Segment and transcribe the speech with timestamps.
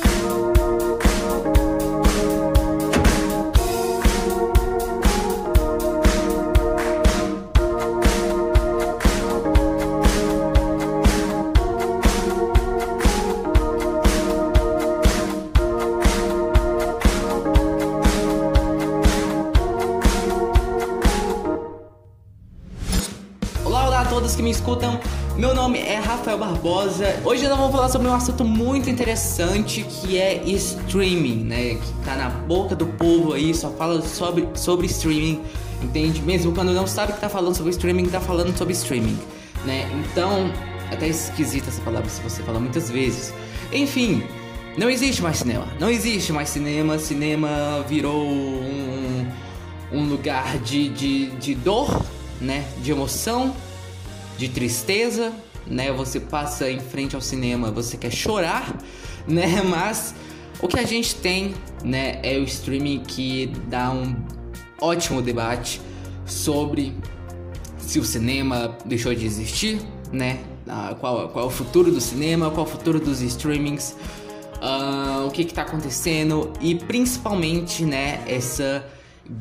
[0.00, 0.47] todos
[26.28, 27.22] Rafael Barbosa.
[27.24, 31.76] Hoje nós vamos falar sobre um assunto muito interessante que é streaming, né?
[31.76, 35.40] Que tá na boca do povo aí, só fala sobre, sobre streaming,
[35.82, 36.20] entende?
[36.20, 39.18] Mesmo quando não sabe que tá falando sobre streaming, tá falando sobre streaming,
[39.64, 39.90] né?
[40.04, 40.52] Então,
[40.92, 43.32] até esquisita essa palavra se você falar muitas vezes.
[43.72, 44.22] Enfim,
[44.76, 45.66] não existe mais cinema.
[45.80, 46.98] Não existe mais cinema.
[46.98, 49.26] Cinema virou um,
[49.90, 52.02] um lugar de, de, de dor,
[52.38, 52.66] né?
[52.82, 53.54] De emoção
[54.36, 55.32] de tristeza,
[55.70, 55.92] né?
[55.92, 58.76] Você passa em frente ao cinema, você quer chorar,
[59.26, 59.62] né?
[59.62, 60.14] Mas
[60.60, 64.16] o que a gente tem, né, é o streaming que dá um
[64.80, 65.80] ótimo debate
[66.26, 66.94] sobre
[67.78, 69.80] se o cinema deixou de existir,
[70.12, 70.40] né?
[70.66, 73.96] Ah, qual, qual é o futuro do cinema, qual é o futuro dos streamings,
[74.60, 78.84] uh, o que está acontecendo e principalmente, né, essa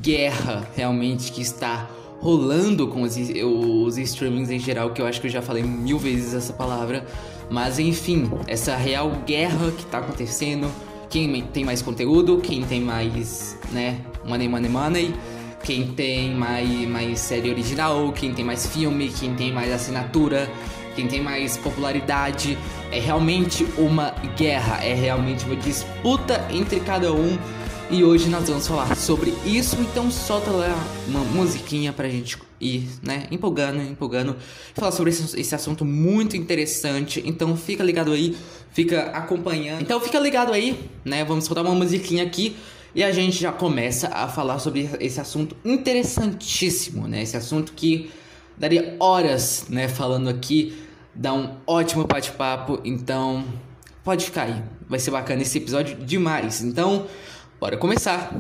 [0.02, 5.28] guerra realmente que está rolando com os, os streamings em geral, que eu acho que
[5.28, 7.06] eu já falei mil vezes essa palavra.
[7.50, 10.70] Mas enfim, essa real guerra que tá acontecendo.
[11.10, 15.16] Quem tem mais conteúdo, quem tem mais, né, money, money, money.
[15.64, 20.50] Quem tem mais, mais série original, quem tem mais filme, quem tem mais assinatura,
[20.96, 22.58] quem tem mais popularidade.
[22.92, 27.38] É realmente uma guerra, é realmente uma disputa entre cada um
[27.90, 30.76] e hoje nós vamos falar sobre isso, então solta lá
[31.08, 34.36] uma musiquinha pra gente ir, né, empolgando, empolgando,
[34.74, 37.24] falar sobre esse, esse assunto muito interessante.
[37.26, 38.36] Então fica ligado aí,
[38.74, 39.82] fica acompanhando.
[39.82, 42.58] Então fica ligado aí, né, vamos soltar uma musiquinha aqui
[42.94, 48.12] e a gente já começa a falar sobre esse assunto interessantíssimo, né, esse assunto que
[48.58, 50.78] daria horas, né, falando aqui,
[51.16, 53.46] dá um ótimo bate-papo, então
[54.04, 56.62] pode ficar aí, vai ser bacana esse episódio demais.
[56.62, 57.08] Então
[57.60, 58.32] Bora começar!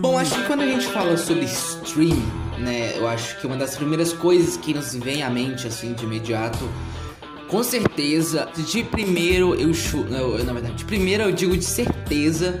[0.00, 1.46] Bom, acho que quando a gente fala sobre
[1.98, 2.16] stream,
[2.58, 6.04] né, eu acho que uma das primeiras coisas que nos vem à mente assim de
[6.04, 6.68] imediato
[7.48, 10.10] com certeza, de primeiro eu chuto.
[10.10, 12.60] Na verdade, de primeiro eu digo de certeza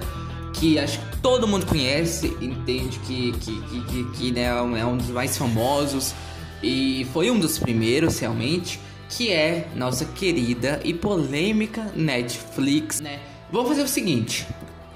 [0.54, 4.96] que acho que todo mundo conhece, entende que, que, que, que, que né, é um
[4.96, 6.14] dos mais famosos
[6.62, 13.20] e foi um dos primeiros realmente, que é nossa querida e polêmica Netflix, né?
[13.52, 14.46] Vamos fazer o seguinte,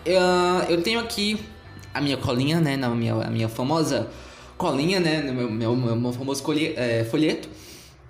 [0.06, 0.20] eu,
[0.70, 1.38] eu tenho aqui
[1.92, 4.08] a minha colinha, né, na minha, a minha famosa
[4.62, 7.48] colinha, né, meu, meu, meu famoso colhe, é, folheto.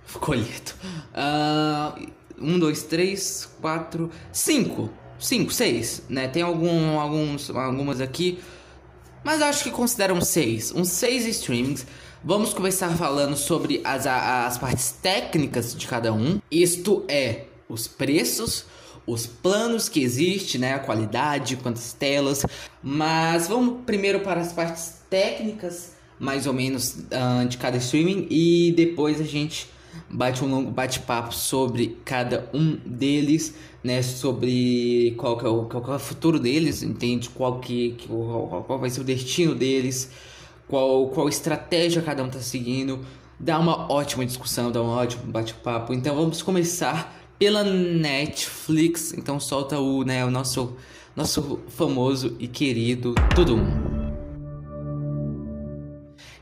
[0.04, 0.76] Folheto.
[1.14, 2.06] Uh,
[2.38, 4.90] um, dois, três, quatro, cinco.
[5.18, 6.28] Cinco, seis, né?
[6.28, 8.38] Tem algum, alguns, algumas aqui.
[9.24, 10.72] Mas acho que consideram seis.
[10.72, 11.86] Uns seis streamings.
[12.22, 16.38] Vamos começar falando sobre as, as partes técnicas de cada um.
[16.50, 18.66] Isto é, os preços,
[19.06, 20.74] os planos que existe, né?
[20.74, 22.44] A qualidade, quantas telas.
[22.82, 25.91] Mas vamos primeiro para as partes técnicas,
[26.22, 28.28] mais ou menos, uh, de cada streaming.
[28.30, 29.68] E depois a gente
[30.08, 34.00] bate um longo bate-papo sobre cada um deles, né?
[34.02, 37.28] Sobre qual que é o, qual que é o futuro deles, entende?
[37.28, 40.12] Qual que, qual, qual vai ser o destino deles,
[40.68, 43.00] qual, qual estratégia cada um tá seguindo.
[43.40, 45.92] Dá uma ótima discussão, dá um ótimo bate-papo.
[45.92, 49.12] Então vamos começar pela Netflix.
[49.12, 50.76] Então solta o, né, o nosso,
[51.16, 53.91] nosso famoso e querido Tudo Um.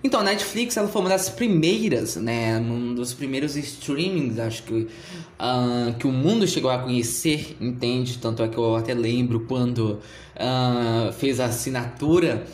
[0.02, 2.58] Então, a Netflix ela foi uma das primeiras, né?
[2.58, 8.16] Um dos primeiros streamings, acho que, uh, que o mundo chegou a conhecer, entende?
[8.18, 10.00] Tanto é que eu até lembro quando
[10.36, 12.46] uh, fez a assinatura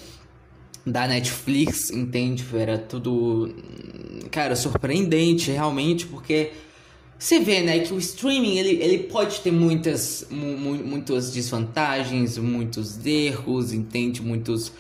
[0.85, 2.45] da Netflix, entende?
[2.53, 3.55] Era tudo,
[4.31, 6.51] cara, surpreendente realmente, porque
[7.19, 13.05] você vê, né, que o streaming ele, ele pode ter muitas, mu muitas desvantagens, muitos
[13.07, 14.21] erros, entende?
[14.21, 14.73] Muitos,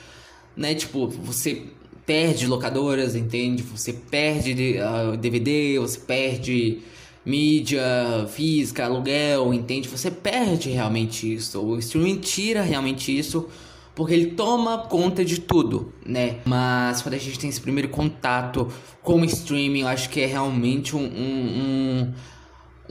[0.56, 1.62] né, tipo, você
[2.06, 3.62] perde locadoras, entende?
[3.64, 6.78] Você perde uh, ah, DVD, você perde
[7.24, 7.82] mídia
[8.28, 9.88] física, aluguel, entende?
[9.88, 11.60] Você perde realmente isso.
[11.60, 13.48] O streaming tira realmente isso
[13.96, 16.36] porque ele toma conta de tudo, né?
[16.44, 18.68] Mas quando a gente tem esse primeiro contato
[19.02, 22.14] com o streaming, eu acho que é realmente um, um, um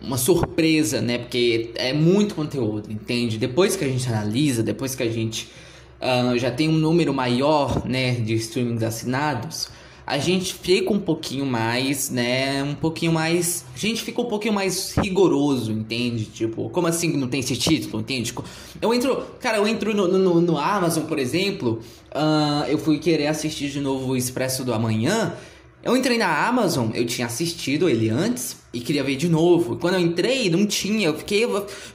[0.01, 1.19] uma surpresa, né?
[1.19, 3.37] Porque é muito conteúdo, entende?
[3.37, 5.47] Depois que a gente analisa, depois que a gente
[6.05, 9.69] uh, já tem um número maior, né, de streamings assinados,
[10.07, 12.61] a gente fica um pouquinho mais, né?
[12.61, 13.65] Um pouquinho mais.
[13.73, 16.25] A gente fica um pouquinho mais rigoroso, entende?
[16.25, 18.31] Tipo, como assim não tem esse título, entende?
[18.79, 19.23] Eu entro.
[19.39, 21.81] Cara, eu entro no, no, no Amazon, por exemplo.
[22.11, 25.33] Uh, eu fui querer assistir de novo o Expresso do Amanhã.
[25.83, 29.77] Eu entrei na Amazon, eu tinha assistido ele antes e queria ver de novo.
[29.77, 31.07] Quando eu entrei, não tinha.
[31.07, 31.47] Eu fiquei.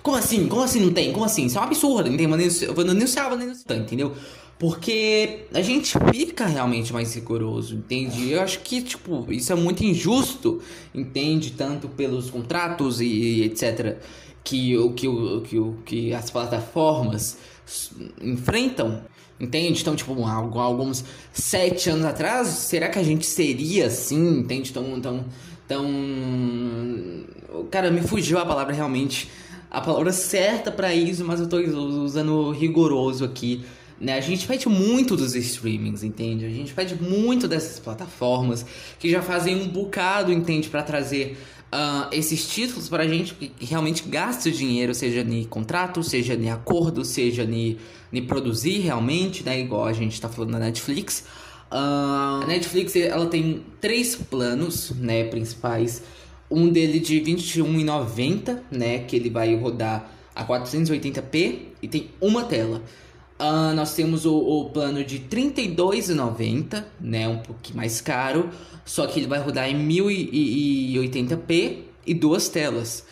[0.02, 0.48] Como assim?
[0.48, 1.12] Como assim não tem?
[1.12, 1.44] Como assim?
[1.44, 2.38] Isso é um absurdo, entendeu?
[2.62, 4.14] Eu vou denunciar, vou denunciar, entendeu?
[4.58, 8.30] Porque a gente fica realmente mais rigoroso, entende?
[8.30, 10.62] Eu acho que, tipo, isso é muito injusto,
[10.94, 11.52] entende?
[11.52, 13.98] Tanto pelos contratos e etc.
[14.42, 17.36] Que o que, o, que, o, que as plataformas
[18.22, 19.02] enfrentam,
[19.38, 19.82] entende?
[19.82, 24.72] Então, tipo, alguns sete anos atrás, será que a gente seria assim, entende?
[24.72, 25.24] Tão, tão,
[25.70, 27.64] tão...
[27.70, 29.30] Cara, me fugiu a palavra realmente,
[29.70, 33.64] a palavra certa para isso, mas eu tô usando rigoroso aqui
[34.00, 34.14] né?
[34.14, 36.46] A gente pede muito dos streamings, entende?
[36.46, 38.64] A gente pede muito dessas plataformas
[38.98, 40.70] que já fazem um bocado, entende?
[40.70, 41.36] para trazer
[41.70, 47.04] uh, esses títulos pra gente que realmente gasta dinheiro, seja em contrato, seja em acordo,
[47.04, 49.60] seja em produzir realmente, né?
[49.60, 51.24] Igual a gente tá falando na Netflix.
[51.70, 56.02] A Netflix ela tem três planos, né, principais.
[56.50, 62.82] Um dele de R$21,90, né, que ele vai rodar a 480p e tem uma tela.
[63.38, 67.26] Uh, nós temos o, o plano de R$ 32,90, né?
[67.26, 68.50] Um pouquinho mais caro.
[68.84, 73.06] Só que ele vai rodar em 1080p e duas telas.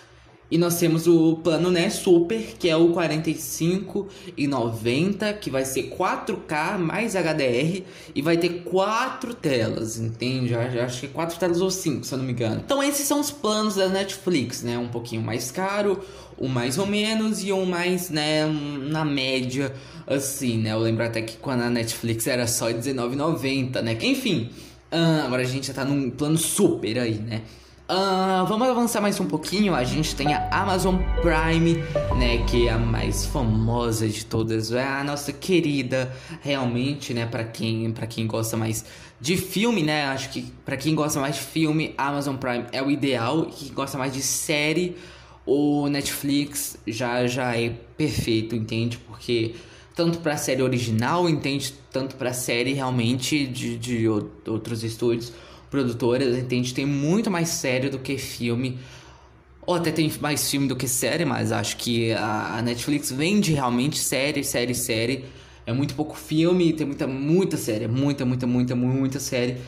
[0.51, 6.79] E nós temos o plano, né, super, que é o 45,90, que vai ser 4K
[6.79, 7.83] mais HDR
[8.15, 10.55] e vai ter quatro telas, entende?
[10.55, 12.63] Acho que quatro telas ou cinco, se eu não me engano.
[12.65, 14.79] Então esses são os planos da Netflix, né?
[14.79, 16.01] Um pouquinho mais caro,
[16.41, 19.71] um mais ou menos e um mais, né, na média,
[20.07, 20.73] assim, né?
[20.73, 23.99] Eu lembro até que quando a Netflix era só R$19,90, né?
[24.01, 24.49] Enfim,
[25.27, 27.43] agora a gente já tá num plano super aí, né?
[27.91, 29.75] Uh, vamos avançar mais um pouquinho.
[29.75, 31.77] A gente tem a Amazon Prime,
[32.19, 32.45] né?
[32.47, 34.71] Que é a mais famosa de todas.
[34.73, 37.25] É a nossa querida, realmente, né?
[37.25, 38.85] Para quem, pra quem gosta mais
[39.19, 40.05] de filme, né?
[40.05, 43.49] Acho que para quem gosta mais de filme, Amazon Prime é o ideal.
[43.49, 44.95] E quem gosta mais de série,
[45.47, 48.99] o Netflix já, já é perfeito, entende?
[48.99, 49.55] Porque
[49.95, 51.73] tanto para série original, entende?
[51.91, 55.33] Tanto para série realmente de, de outros estúdios
[55.71, 56.75] produtoras, entende?
[56.75, 58.79] Tem muito mais série do que filme.
[59.67, 63.99] Ou até tem mais filme do que série, mas acho que a, Netflix vende realmente
[63.99, 65.25] série, série, série.
[65.67, 69.59] É muito pouco filme, tem muita, muita série, muita, muita, muita, muita série.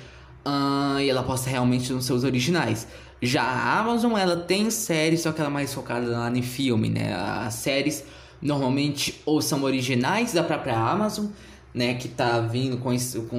[0.47, 2.87] Uh, e ela posta realmente nos seus originais.
[3.21, 6.89] Já a Amazon, ela tem séries, só que ela é mais focada lá em filme,
[6.89, 7.15] né?
[7.15, 8.03] As séries
[8.41, 11.27] normalmente ou são originais da própria Amazon,
[11.75, 11.93] né?
[11.93, 13.39] Que tá vindo com isso, com,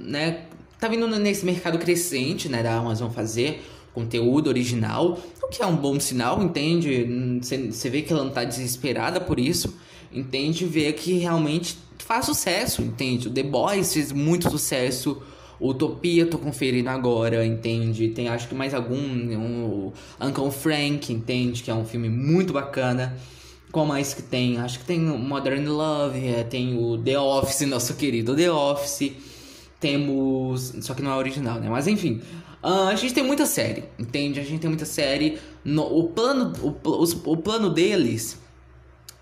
[0.00, 0.47] né?
[0.78, 3.62] Tá vindo nesse mercado crescente, né, da Amazon fazer
[3.94, 7.40] conteúdo original, o que é um bom sinal, entende?
[7.40, 9.76] Você vê que ela não tá desesperada por isso,
[10.12, 10.64] entende?
[10.64, 13.28] Vê que realmente faz sucesso, entende?
[13.28, 15.20] O The Boys fez muito sucesso,
[15.60, 18.08] Utopia tô conferindo agora, entende?
[18.08, 21.62] Tem acho que mais algum, um, Uncle Frank, entende?
[21.62, 23.16] Que é um filme muito bacana.
[23.72, 24.58] Qual mais que tem?
[24.58, 29.12] Acho que tem Modern Love, é, tem o The Office, nosso querido The Office.
[29.80, 30.74] Temos.
[30.80, 31.68] Só que não é original, né?
[31.68, 32.20] Mas enfim.
[32.62, 34.40] Uh, a gente tem muita série, entende?
[34.40, 35.38] A gente tem muita série.
[35.64, 38.38] No, o, plano, o, o plano deles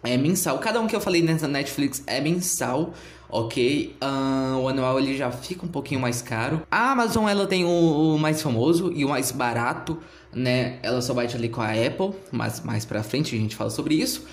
[0.03, 0.59] é mensal.
[0.59, 2.95] Cada um que eu falei nessa Netflix é mensal,
[3.29, 3.95] ok?
[4.03, 6.63] Uh, o anual ele já fica um pouquinho mais caro.
[6.71, 9.99] A Amazon ela tem o, o, mais famoso e o mais barato,
[10.33, 10.79] né?
[10.83, 13.95] Ela só bate ali com a Apple, mas mais pra frente a gente fala sobre
[13.95, 14.25] isso.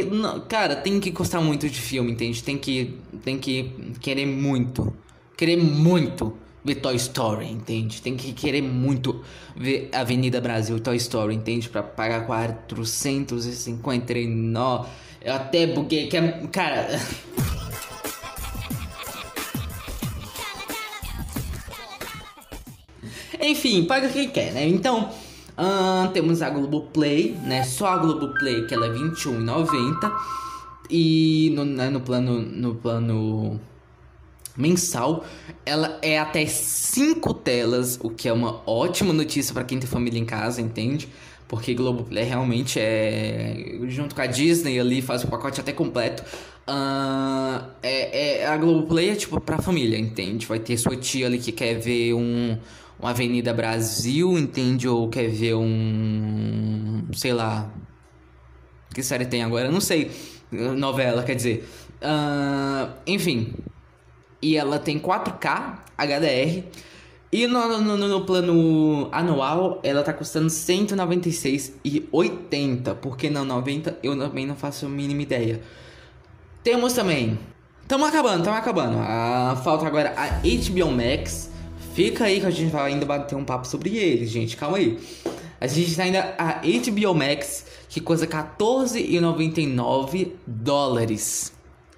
[0.05, 2.43] não, cara, tem que gostar muito de filme, entende?
[2.43, 4.91] Tem que, tem que querer muito,
[5.37, 8.01] querer muito ver Toy Story, entende?
[8.01, 9.21] Tem que querer muito
[9.55, 11.69] ver Avenida Brasil Toy Story, entende?
[11.69, 14.87] Pra pagar 459.
[15.21, 16.87] Eu até buguei, que é, cara.
[23.41, 24.67] Enfim, paga quem quer, né?
[24.67, 25.09] Então,
[25.57, 27.63] uh, temos a Globoplay, né?
[27.63, 30.11] Só a Globoplay, que ela é R$21,90.
[30.89, 32.41] E no, né, no plano.
[32.41, 33.59] No plano
[34.55, 35.25] mensal.
[35.65, 40.19] Ela é até 5 telas, o que é uma ótima notícia para quem tem família
[40.19, 41.07] em casa, entende?
[41.47, 43.77] Porque Globoplay realmente é.
[43.87, 46.23] Junto com a Disney ali, faz o pacote até completo.
[46.67, 50.45] Uh, é, é, a Globoplay é tipo pra família, entende?
[50.45, 52.57] Vai ter sua tia ali que quer ver um,
[53.03, 54.87] uma Avenida Brasil, entende?
[54.87, 57.03] Ou quer ver um.
[57.13, 57.69] sei lá.
[58.93, 59.69] Que série tem agora?
[59.69, 60.09] Não sei.
[60.49, 61.67] Novela, quer dizer.
[62.01, 63.53] Uh, enfim,
[64.41, 66.63] e ela tem 4K HDR.
[67.29, 72.95] E no, no, no, plano anual, ela tá custando 196,80.
[72.95, 73.99] Por que não 90?
[74.01, 75.59] Eu também não faço a mínima ideia.
[76.63, 77.37] Temos também.
[77.85, 78.97] Tamo acabando, tamo acabando.
[78.99, 81.51] Ah, falta agora a HBO Max.
[81.93, 84.57] Fica aí que a gente vai ainda bater um papo sobre eles, gente.
[84.57, 84.99] Calma aí.
[85.61, 91.53] A gente tá ainda a HBO Max, que custa 14,99 dólares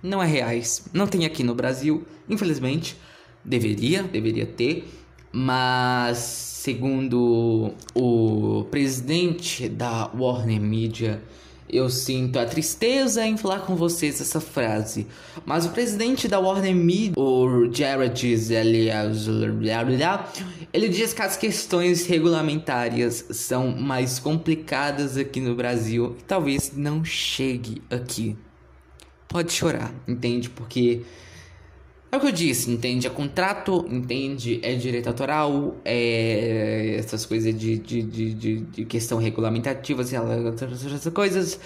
[0.06, 0.86] não é reais.
[0.94, 2.96] Não tem aqui no Brasil, infelizmente.
[3.44, 4.88] Deveria, deveria ter.
[5.32, 11.22] Mas, segundo o presidente da Warner Media,
[11.70, 15.08] eu sinto a tristeza em falar com vocês essa frase.
[15.46, 18.36] Mas o presidente da Warner Media, o Jared
[20.74, 27.04] ele diz que as questões regulamentárias são mais complicadas aqui no Brasil e talvez não
[27.04, 28.36] chegue aqui
[29.36, 30.50] pode chorar, entende?
[30.50, 31.02] Porque
[32.16, 33.08] é o que eu disse, entende?
[33.08, 34.60] É contrato, entende?
[34.64, 41.14] É direito autoral, é essas coisas de, de, de, de, de questão regulamentativa, assim, essas
[41.14, 41.60] coisas.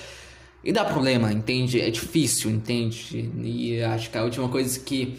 [0.63, 1.79] E dá problema, entende?
[1.79, 3.31] É difícil, entende?
[3.41, 5.17] E acho que a última coisa que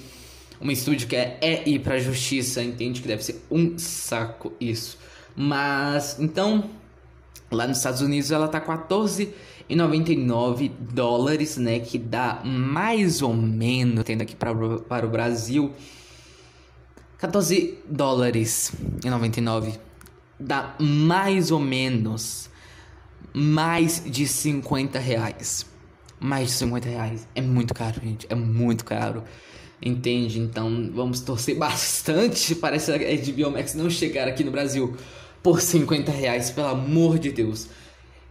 [0.61, 3.01] um estúdio quer é ir pra justiça, entende?
[3.01, 4.99] Que deve ser um saco isso.
[5.35, 6.69] Mas, então,
[7.51, 9.33] lá nos Estados Unidos ela tá 14
[9.71, 11.79] e 99 dólares, né?
[11.79, 15.73] Que dá mais ou menos, tendo aqui para, para o Brasil,
[17.19, 18.73] 14 dólares
[19.05, 19.79] e 99.
[20.41, 22.51] Dá mais ou menos
[23.33, 25.65] mais de 50 reais.
[26.19, 27.29] Mais de 50 reais.
[27.33, 28.27] É muito caro, gente.
[28.29, 29.23] É muito caro.
[29.81, 30.41] Entende?
[30.41, 34.97] Então vamos torcer bastante para essa HBO Max não chegar aqui no Brasil
[35.41, 37.69] por 50 reais, pelo amor de Deus.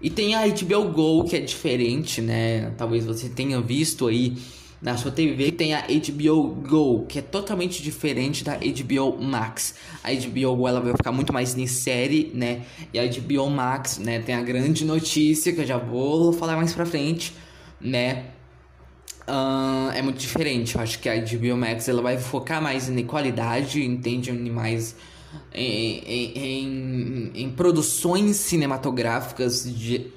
[0.01, 2.71] E tem a HBO Go, que é diferente, né?
[2.77, 4.37] Talvez você tenha visto aí
[4.81, 5.51] na sua TV.
[5.51, 9.75] Tem a HBO Go, que é totalmente diferente da HBO Max.
[10.03, 12.61] A HBO Go ela vai ficar muito mais em série, né?
[12.93, 16.73] E a HBO Max, né, tem a grande notícia que eu já vou falar mais
[16.73, 17.33] pra frente,
[17.79, 18.25] né?
[19.27, 20.75] Uh, é muito diferente.
[20.75, 24.31] Eu acho que a HBO Max ela vai focar mais em qualidade, entende?
[24.31, 24.95] Mais
[25.53, 30.07] em, em, em produções cinematográficas de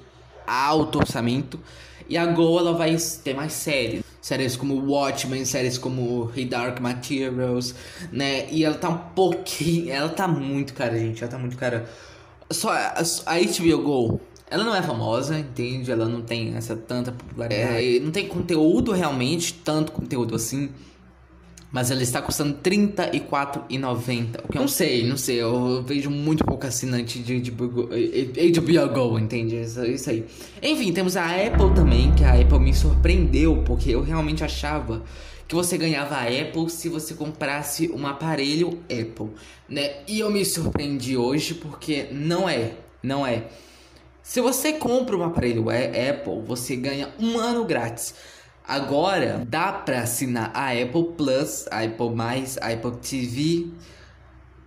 [0.45, 1.59] alto orçamento.
[2.07, 4.03] E a Go ela vai ter mais séries.
[4.21, 7.75] Séries como Watchmen, séries como Hey Dark Materials,
[8.11, 8.49] né?
[8.51, 9.91] E ela tá um pouquinho.
[9.91, 11.21] Ela tá muito cara, gente.
[11.21, 11.89] Ela tá muito cara.
[12.49, 15.91] Só a, a HBO Go, ela não é famosa, entende?
[15.91, 17.97] Ela não tem essa tanta popularidade.
[17.97, 20.69] É, não tem conteúdo realmente, tanto conteúdo assim
[21.73, 24.45] Mas ela está custando R$34,90.
[24.45, 25.41] O que eu não sei, não sei.
[25.41, 29.59] Eu vejo muito pouco assinante de, de, de HBO Go, entende?
[29.59, 30.23] Isso, isso aí.
[30.61, 35.01] Enfim, temos a Apple também, que a Apple me surpreendeu, porque eu realmente achava
[35.47, 39.31] que você ganhava a Apple se você comprasse um aparelho Apple,
[39.67, 39.95] né?
[40.07, 43.45] E eu me surpreendi hoje porque não é, não é.
[44.21, 48.13] Se você compra um aparelho Apple, você ganha um ano grátis.
[48.65, 53.67] Agora dá para assinar a Apple Plus, a Apple Mais, a Apple TV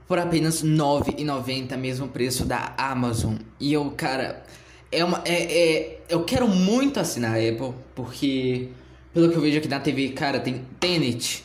[0.07, 3.35] por apenas R$ 9,90, mesmo preço da Amazon.
[3.59, 4.45] E eu, cara,
[4.93, 8.69] é uma é, é, eu quero muito assinar a Apple porque
[9.13, 11.43] pelo que eu vejo aqui na TV, cara, tem Tenet,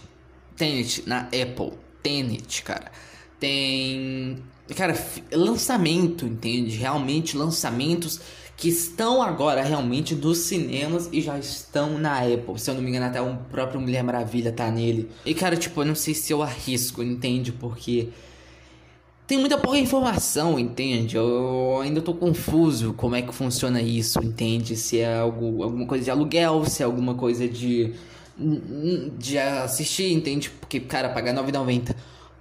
[0.57, 1.71] Tenet na Apple,
[2.03, 2.91] Tenet, cara.
[3.39, 4.43] Tem,
[4.75, 4.93] cara,
[5.31, 6.75] lançamento, entende?
[6.75, 8.19] Realmente lançamentos
[8.61, 12.59] que estão agora realmente dos cinemas e já estão na Apple.
[12.59, 15.09] Se eu não me engano, até o próprio Mulher Maravilha tá nele.
[15.25, 17.51] E cara, tipo, eu não sei se eu arrisco, entende?
[17.51, 18.09] Porque
[19.25, 21.17] tem muita pouca informação, entende?
[21.17, 24.75] Eu ainda tô confuso como é que funciona isso, entende?
[24.75, 27.95] Se é algo, alguma coisa de aluguel, se é alguma coisa de
[29.17, 30.51] de assistir, entende?
[30.51, 31.95] Porque, cara, pagar 9,90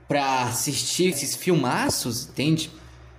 [0.06, 2.70] pra assistir esses filmaços, entende?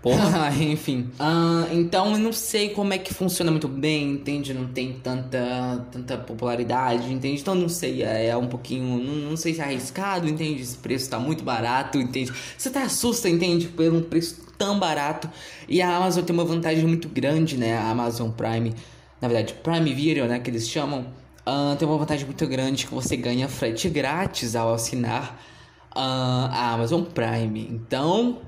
[0.02, 1.12] Porra, enfim.
[1.20, 4.54] Uh, então eu não sei como é que funciona muito bem, entende?
[4.54, 7.40] Não tem tanta, tanta popularidade, entende?
[7.40, 8.98] Então não sei, é, é um pouquinho.
[9.04, 10.62] Não, não, sei se é arriscado, entende?
[10.62, 12.34] Esse preço tá muito barato, entende?
[12.58, 13.68] Você tá assusta, entende?
[13.68, 15.30] Por um preço tão barato.
[15.70, 17.78] E a Amazon tem uma vantagem muito grande, né?
[17.78, 18.74] A Amazon Prime,
[19.22, 20.40] na verdade, Prime Video, né?
[20.40, 21.06] Que eles chamam.
[21.46, 25.40] Uh, tem uma vantagem muito grande que você ganha frete grátis ao assinar
[25.92, 27.68] uh, a Amazon Prime.
[27.72, 28.42] Então,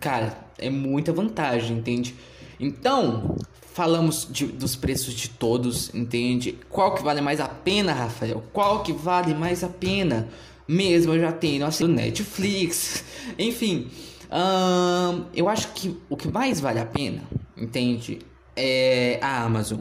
[0.00, 2.14] cara é muita vantagem, entende?
[2.58, 3.36] Então,
[3.74, 6.58] falamos de, dos preços de todos, entende?
[6.70, 8.42] Qual que vale mais a pena, Rafael?
[8.52, 10.28] Qual que vale mais a pena?
[10.66, 13.04] Mesmo eu já tenho nossa Netflix,
[13.38, 13.88] enfim.
[14.32, 17.22] Hum, eu acho que o que mais vale a pena,
[17.56, 18.20] entende?
[18.56, 19.80] É a Amazon.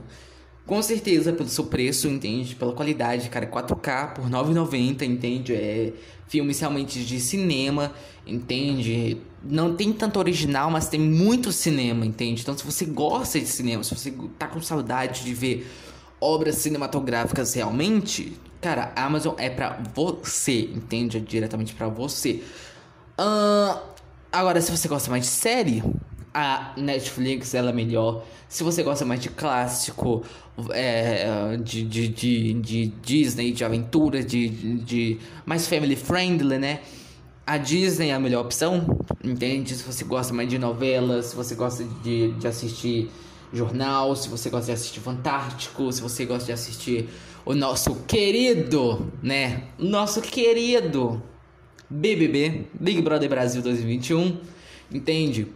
[0.65, 2.55] Com certeza, pelo seu preço, entende?
[2.55, 5.53] Pela qualidade, cara, 4K por 9,90, entende?
[5.53, 5.94] É
[6.27, 7.94] filmes realmente de cinema,
[8.25, 9.22] entende?
[9.44, 12.42] Não tem tanto original, mas tem muito cinema, entende?
[12.42, 15.68] Então, se você gosta de cinema, se você tá com saudade de ver
[16.20, 21.18] obras cinematográficas realmente, cara, a Amazon é pra você, entende?
[21.18, 22.44] É diretamente pra você.
[23.20, 23.79] Uh,
[24.31, 25.83] agora, se você gosta mais de série,
[26.35, 28.25] a Netflix ela é melhor.
[28.50, 30.21] Se você gosta mais de clássico,
[30.71, 36.81] é, de, de, de, de, Disney, de aventura, de, de mais family friendly, né?
[37.48, 38.85] A Disney é a melhor opção,
[39.24, 39.74] entende?
[39.75, 43.09] Se você gosta mais de novelas, se você gosta de, de assistir
[43.53, 47.07] jornal, se você gosta de assistir Fantástico, se você gosta de assistir
[47.45, 49.63] o nosso querido, né?
[49.79, 51.24] Nosso querido
[51.89, 54.37] BBB, Big Brother Brasil 2021,
[54.91, 55.48] entende?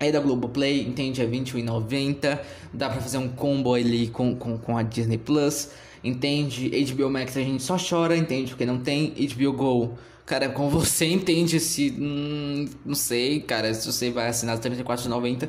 [0.00, 1.20] É da Globoplay, entende?
[1.20, 2.38] É R$21,90.
[2.72, 5.70] Dá pra fazer um combo ali com, com, com a Disney Plus,
[6.04, 6.70] entende?
[6.92, 8.50] HBO Max a gente só chora, entende?
[8.50, 9.98] Porque não tem HBO Go.
[10.24, 11.90] Cara, com você entende se.
[11.98, 15.48] Hum, não sei, cara, se você vai assinar R$34,90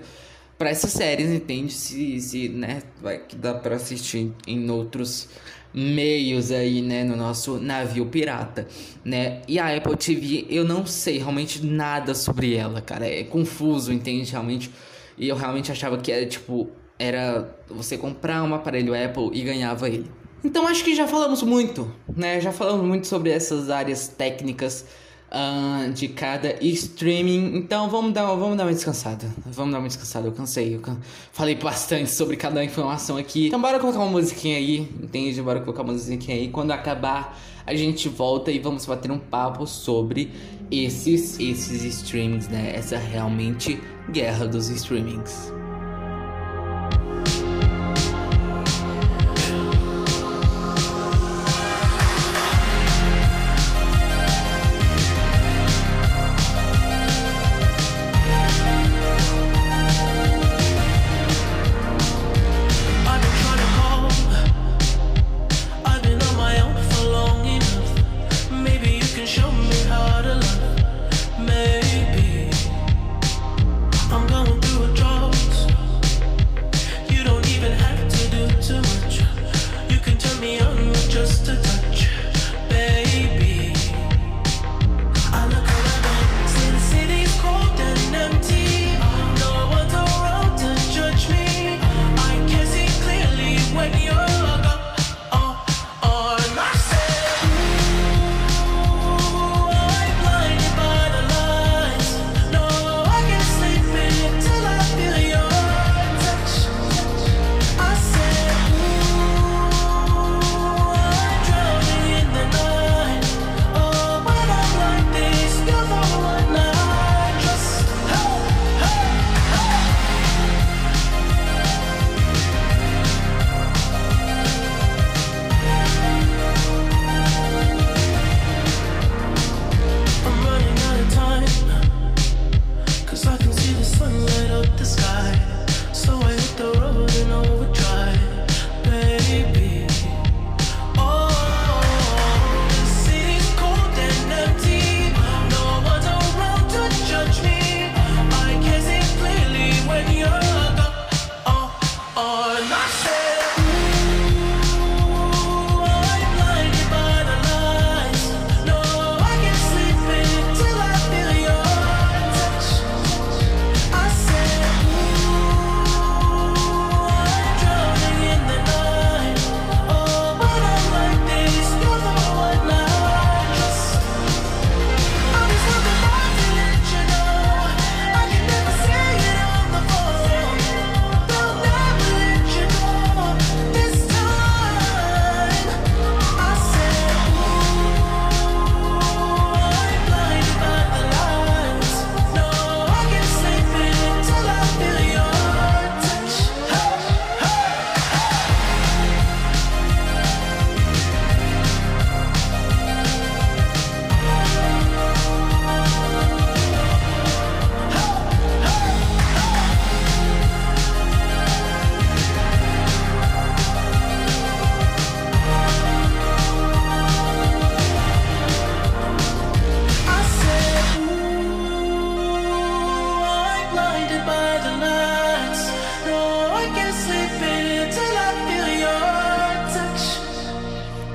[0.58, 1.72] pra essas séries, entende?
[1.72, 5.30] Se, se né, vai que dá pra assistir em outros
[5.74, 8.68] meios aí, né, no nosso navio pirata,
[9.04, 9.42] né?
[9.48, 13.06] E a Apple TV, eu não sei realmente nada sobre ela, cara.
[13.06, 14.32] É confuso, entende?
[14.32, 14.72] Realmente.
[15.18, 19.88] E eu realmente achava que era tipo, era você comprar um aparelho Apple e ganhava
[19.88, 20.10] ele.
[20.44, 22.40] Então acho que já falamos muito, né?
[22.40, 24.86] Já falamos muito sobre essas áreas técnicas
[25.32, 27.56] uh, de cada streaming.
[27.58, 29.28] Então vamos dar, vamos dar uma descansada.
[29.46, 30.28] Vamos dar uma descansada.
[30.28, 30.76] Eu cansei.
[30.76, 30.98] Eu can...
[31.32, 33.48] Falei bastante sobre cada informação aqui.
[33.48, 34.80] Então bora colocar uma musiquinha aí.
[35.02, 35.42] Entende?
[35.42, 36.50] Bora colocar uma musiquinha aí.
[36.50, 40.32] Quando acabar, a gente volta e vamos bater um papo sobre
[40.72, 42.74] esses, esses streamings, né?
[42.76, 43.80] Essa realmente
[44.12, 45.59] guerra dos streamings.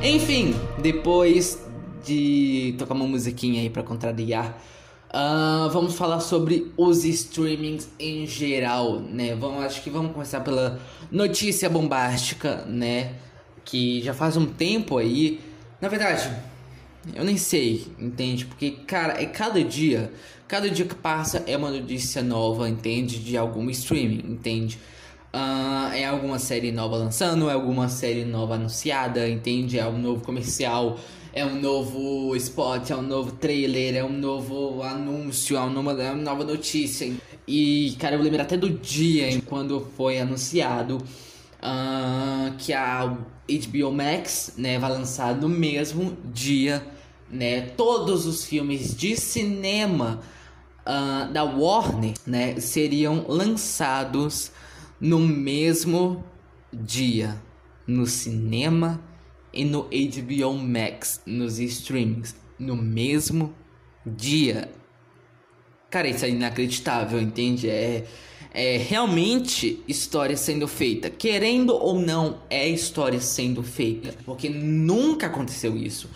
[0.04, 1.58] Enfim, depois
[2.04, 4.62] de tocar uma musiquinha aí para contrariar,
[5.08, 9.34] uh, vamos falar sobre os streamings em geral, né?
[9.34, 10.78] Vamos, acho que vamos começar pela
[11.10, 13.14] notícia bombástica, né?
[13.64, 15.40] Que já faz um tempo aí.
[15.80, 16.30] Na verdade,
[17.14, 18.44] eu nem sei, entende?
[18.44, 20.12] Porque, cara, é cada dia,
[20.46, 23.20] cada dia que passa é uma notícia nova, entende?
[23.20, 24.78] De algum streaming, entende?
[25.34, 29.80] Uh, é alguma série nova lançando, é alguma série nova anunciada, entende?
[29.80, 30.96] É um novo comercial,
[31.32, 36.12] é um novo spot, é um novo trailer, é um novo anúncio, é uma é
[36.12, 37.12] uma nova notícia.
[37.48, 43.90] E, cara, eu lembro até do dia em quando foi anunciado uh, que a HBO
[43.90, 46.86] Max, né, vai lançar no mesmo dia,
[47.28, 50.20] né, todos os filmes de cinema
[50.86, 54.52] uh, da Warner, né, seriam lançados
[55.04, 56.24] no mesmo
[56.72, 57.38] dia
[57.86, 58.98] no cinema
[59.52, 63.54] e no HBO Max, nos streamings, no mesmo
[64.06, 64.70] dia.
[65.90, 67.68] Cara, isso é inacreditável, entende?
[67.68, 68.06] É,
[68.54, 71.10] é realmente história sendo feita.
[71.10, 74.14] Querendo ou não, é história sendo feita.
[74.24, 76.08] Porque nunca aconteceu isso.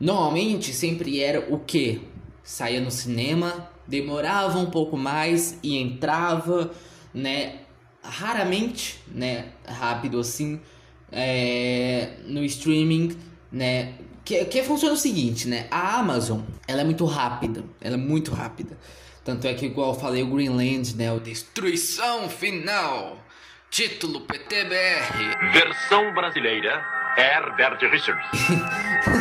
[0.00, 2.00] Normalmente sempre era o que?
[2.42, 6.70] Saía no cinema, demorava um pouco mais e entrava,
[7.12, 7.59] né?
[8.02, 10.60] Raramente, né, rápido assim,
[11.12, 13.16] é, no streaming,
[13.50, 17.98] né, que, que funciona o seguinte, né, a Amazon, ela é muito rápida, ela é
[17.98, 18.78] muito rápida,
[19.24, 23.18] tanto é que igual eu falei o Greenland, né, o Destruição Final,
[23.70, 26.84] título PTBR, versão brasileira,
[27.16, 28.26] Herbert Richards.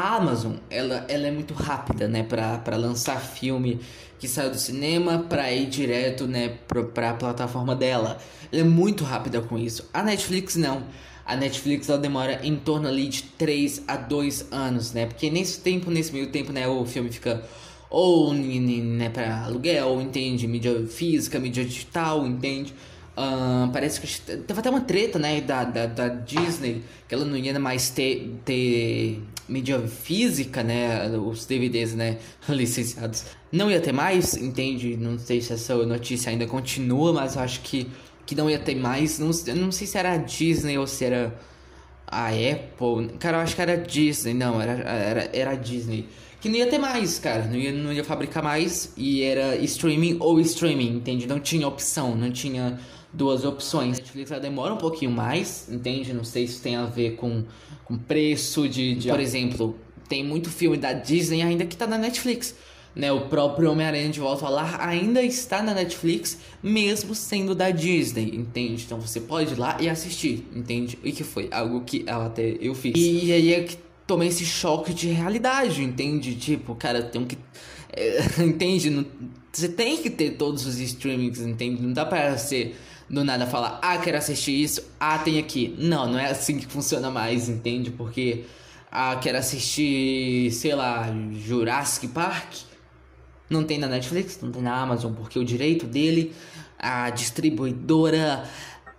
[0.00, 3.80] a Amazon, ela, ela é muito rápida, né, para lançar filme
[4.18, 6.58] que saiu do cinema para ir direto, né,
[6.94, 8.18] para a plataforma dela.
[8.50, 9.88] Ela é muito rápida com isso.
[9.92, 10.82] A Netflix não.
[11.24, 15.06] A Netflix ela demora em torno ali de 3 a 2 anos, né?
[15.06, 17.42] Porque nesse tempo, nesse meio tempo, né, o filme fica
[17.88, 20.46] ou né, para aluguel, entende?
[20.46, 22.74] Mídia física, mídia digital, entende?
[23.16, 27.36] Uh, parece que teve até uma treta, né, da, da, da, Disney, que ela não
[27.36, 33.24] ia mais ter, ter mídia física, né, os DVDs, né, licenciados.
[33.50, 34.96] Não ia ter mais, entende?
[34.96, 37.86] Não sei se essa notícia ainda continua, mas eu acho que,
[38.24, 39.18] que não ia ter mais.
[39.18, 41.34] Não, não sei se era a Disney ou se era
[42.06, 43.16] a Apple.
[43.18, 46.08] Cara, eu acho que era a Disney, não, era, era, era a Disney.
[46.40, 50.16] Que não ia ter mais, cara, não ia, não ia fabricar mais e era streaming
[50.20, 51.26] ou streaming, entende?
[51.26, 52.78] Não tinha opção, não tinha
[53.12, 53.98] duas opções.
[53.98, 56.12] A Netflix demora um pouquinho mais, entende?
[56.12, 57.44] Não sei se tem a ver com,
[57.84, 59.08] com preço de, de...
[59.08, 59.76] Por exemplo,
[60.08, 62.54] tem muito filme da Disney ainda que tá na Netflix.
[62.92, 67.70] Né, o próprio Homem-Aranha de Volta ao Lar ainda está na Netflix, mesmo sendo da
[67.70, 68.82] Disney, entende?
[68.84, 70.98] Então você pode ir lá e assistir, entende?
[71.04, 72.92] E que foi algo que até eu fiz.
[72.96, 76.34] E aí é que tomei esse choque de realidade, entende?
[76.34, 77.38] Tipo, cara, tem que.
[77.92, 78.90] É, entende?
[78.90, 79.06] Não,
[79.52, 81.80] você tem que ter todos os streamings, entende?
[81.80, 82.76] Não dá pra ser
[83.10, 85.74] do nada falar, ah, quero assistir isso, ah, tem aqui.
[85.76, 87.90] Não, não é assim que funciona mais, entende?
[87.90, 88.44] Porque,
[88.90, 92.54] ah, quero assistir, sei lá, Jurassic Park.
[93.50, 96.32] Não tem na Netflix, não tem na Amazon, porque o direito dele,
[96.78, 98.44] a distribuidora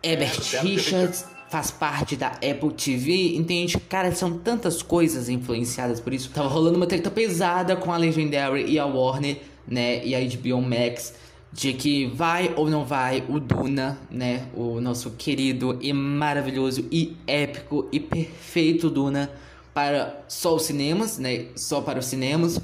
[0.04, 3.78] Herbert Richards faz parte da Apple TV, entende?
[3.88, 6.30] Cara, são tantas coisas influenciadas por isso.
[6.32, 10.06] Tava rolando uma treta pesada com a Legendary e a Warner, né?
[10.06, 11.14] E a HBO Max
[11.52, 14.48] de que vai ou não vai o Duna, né?
[14.56, 19.30] O nosso querido e maravilhoso e épico e perfeito Duna
[19.74, 21.48] para só os cinemas, né?
[21.56, 22.60] Só para os cinemas,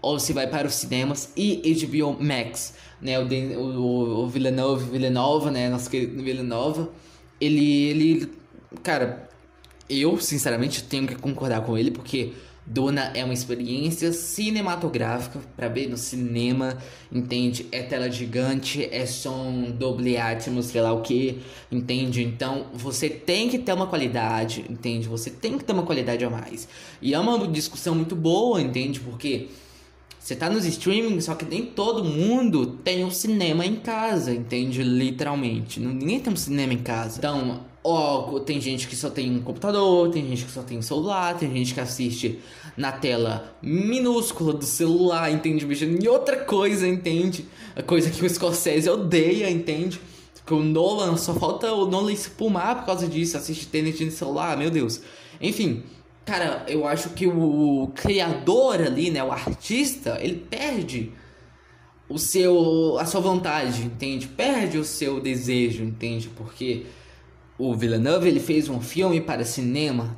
[0.00, 3.18] ou se vai para os cinemas e HBO Max, né?
[3.18, 5.68] O, o, o Villanova, né?
[5.68, 6.88] Nosso querido Villanova,
[7.40, 8.32] ele, ele,
[8.84, 9.28] cara,
[9.90, 12.32] eu sinceramente tenho que concordar com ele porque
[12.70, 16.76] Duna é uma experiência cinematográfica para ver no cinema,
[17.10, 17.66] entende?
[17.72, 21.38] É tela gigante, é som doble atmos, sei lá o que,
[21.72, 22.22] entende?
[22.22, 25.08] Então você tem que ter uma qualidade, entende?
[25.08, 26.68] Você tem que ter uma qualidade a mais.
[27.00, 29.00] E é uma discussão muito boa, entende?
[29.00, 29.48] Porque
[30.18, 34.82] você tá nos streaming, só que nem todo mundo tem um cinema em casa, entende?
[34.82, 35.80] Literalmente.
[35.80, 37.16] Ninguém tem um cinema em casa.
[37.16, 41.38] Então, Ó, tem gente que só tem um computador, tem gente que só tem celular,
[41.38, 42.38] tem gente que assiste
[42.76, 45.64] na tela minúscula do celular, entende?
[45.64, 47.46] Mexendo em outra coisa, entende?
[47.74, 49.98] A coisa que o Scorsese odeia, entende?
[50.44, 54.54] Que o Nolan só falta o Nolan espumar por causa disso, assiste tênis no celular,
[54.58, 55.00] meu Deus.
[55.40, 55.82] Enfim,
[56.26, 61.10] cara, eu acho que o criador ali, né, o artista, ele perde
[62.06, 64.26] o seu a sua vontade, entende?
[64.26, 66.28] Perde o seu desejo, entende?
[66.36, 66.84] Porque
[67.58, 70.16] o Villeneuve ele fez um filme para cinema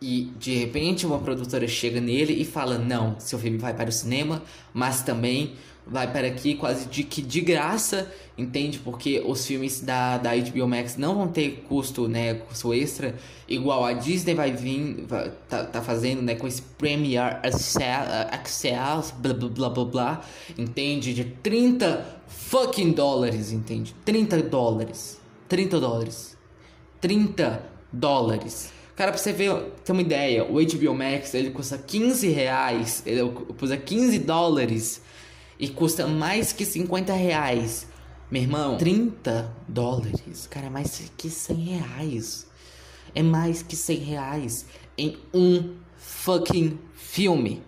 [0.00, 3.92] e de repente uma produtora chega nele e fala: Não, seu filme vai para o
[3.92, 4.42] cinema,
[4.74, 5.54] mas também
[5.86, 8.78] vai para aqui quase de que de graça, entende?
[8.78, 13.14] Porque os filmes da, da HBO Max não vão ter custo, né, custo extra,
[13.48, 19.32] igual a Disney vai vir, vai, tá, tá fazendo, né, com esse Premiere Access, blá
[19.32, 20.20] blá blá blá blá,
[20.58, 21.14] entende?
[21.14, 23.94] De 30 fucking dólares, entende?
[24.04, 26.35] 30 dólares, 30 dólares,
[27.06, 28.72] 30 dólares.
[28.96, 33.30] Cara, pra você ver, ter uma ideia, o HBO Max, ele custa 15 reais, ele
[33.56, 35.00] custa 15 dólares
[35.56, 37.86] e custa mais que 50 reais.
[38.28, 42.46] Meu irmão, 30 dólares, cara, é mais que 100 reais.
[43.14, 44.66] É mais que 100 reais
[44.98, 47.62] em um fucking filme.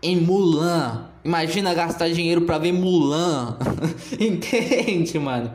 [0.00, 1.08] Em Mulan.
[1.24, 3.58] Imagina gastar dinheiro pra ver Mulan.
[4.20, 5.52] Entende, mano?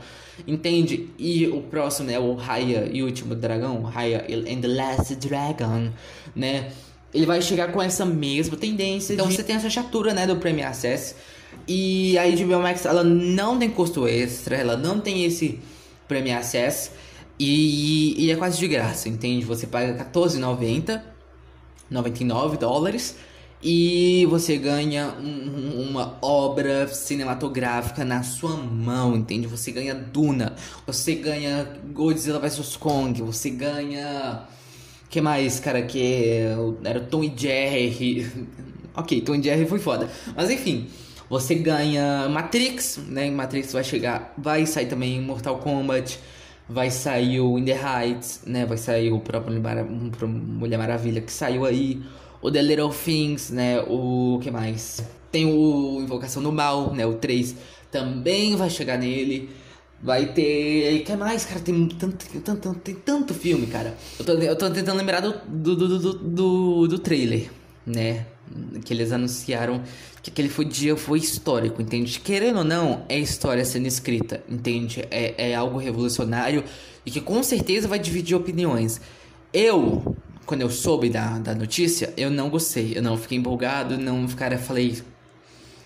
[0.48, 1.10] Entende?
[1.18, 2.20] E o próximo, né?
[2.20, 3.82] O Raya e o último dragão.
[3.84, 5.90] Raya and the Last Dragon,
[6.36, 6.72] né?
[7.14, 9.14] Ele vai chegar com essa mesma tendência.
[9.14, 9.36] Então de...
[9.36, 10.26] você tem essa chatura, né?
[10.26, 11.16] Do Premier Access
[11.68, 15.60] e a HBO Max, ela não tem custo extra, ela não tem esse
[16.08, 16.92] Premium Access
[17.40, 19.46] e, e é quase de graça, entende?
[19.46, 21.02] Você paga 14,90,
[21.90, 23.16] 99 dólares
[23.64, 29.48] e você ganha um, uma obra cinematográfica na sua mão, entende?
[29.48, 30.54] Você ganha Duna,
[30.86, 34.46] você ganha Godzilla vs Kong, você ganha
[35.10, 36.42] que mais, cara, que
[36.84, 38.30] era Tom e Jerry.
[38.94, 40.10] ok, Tom e Jerry foi foda.
[40.36, 40.88] Mas enfim,
[41.30, 43.32] você ganha Matrix, né?
[43.32, 46.20] Matrix vai chegar, vai sair também Mortal Kombat,
[46.68, 48.66] vai sair o In the Heights, né?
[48.66, 49.58] Vai sair o próprio
[50.28, 52.02] Mulher Maravilha que saiu aí,
[52.44, 53.80] o The Little Things, né?
[53.88, 55.02] O que mais?
[55.32, 57.06] Tem o Invocação do Mal, né?
[57.06, 57.56] O 3
[57.90, 59.50] também vai chegar nele.
[60.02, 61.04] Vai ter.
[61.06, 61.62] que mais, cara?
[61.62, 63.96] Tem tanto, tanto, tem tanto filme, cara.
[64.20, 67.50] Eu tô, eu tô tentando lembrar do, do, do, do, do trailer,
[67.86, 68.26] né?
[68.84, 69.82] Que eles anunciaram
[70.22, 72.20] que aquele foi dia foi histórico, entende?
[72.20, 75.06] Querendo ou não, é história sendo escrita, entende?
[75.10, 76.66] É, é algo revolucionário
[77.06, 79.00] e que com certeza vai dividir opiniões.
[79.54, 84.28] Eu, quando eu soube da, da notícia, eu não gostei, eu não fiquei empolgado, não,
[84.28, 85.02] cara, falei.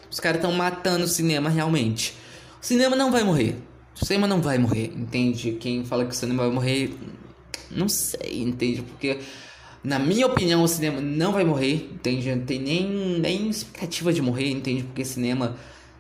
[0.10, 2.14] Os caras estão matando o cinema realmente.
[2.62, 3.56] O cinema não vai morrer.
[4.00, 5.54] O cinema não vai morrer, entende?
[5.54, 6.94] Quem fala que o cinema vai morrer,
[7.72, 8.82] não sei, entende?
[8.84, 9.20] Porque
[9.84, 12.36] na minha opinião, o cinema não vai morrer, entende?
[12.36, 14.84] Não tem nem, nem expectativa de morrer, entende?
[14.84, 15.56] Porque cinema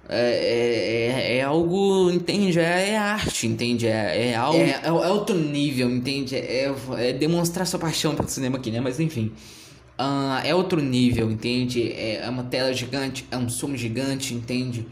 [0.09, 2.59] é, é, é algo, entende?
[2.59, 3.87] É, é, arte, entende?
[3.87, 4.57] É, é algo.
[4.57, 6.35] É, é, outro nível, entende?
[6.35, 8.79] É, é, demonstrar sua paixão pelo cinema aqui, né?
[8.79, 9.31] Mas enfim.
[9.99, 11.91] Uh, é outro nível, entende?
[11.91, 14.85] É, uma tela gigante, é um som gigante, entende?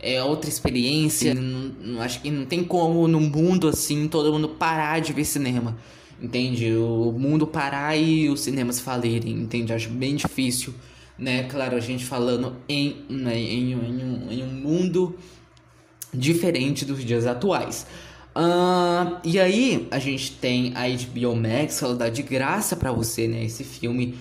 [0.00, 1.34] É outra experiência.
[1.34, 5.24] Não, não, acho que não tem como no mundo assim todo mundo parar de ver
[5.24, 5.76] cinema.
[6.20, 6.72] Entende?
[6.72, 9.72] O mundo parar e os cinemas falirem, entende?
[9.72, 10.72] Acho bem difícil,
[11.22, 11.44] né?
[11.44, 15.16] Claro, a gente falando em, né, em, em, um, em um mundo
[16.12, 17.86] diferente dos dias atuais.
[18.34, 23.28] Uh, e aí, a gente tem a HBO Max, ela dá de graça para você,
[23.28, 23.44] né?
[23.44, 24.18] Esse filme,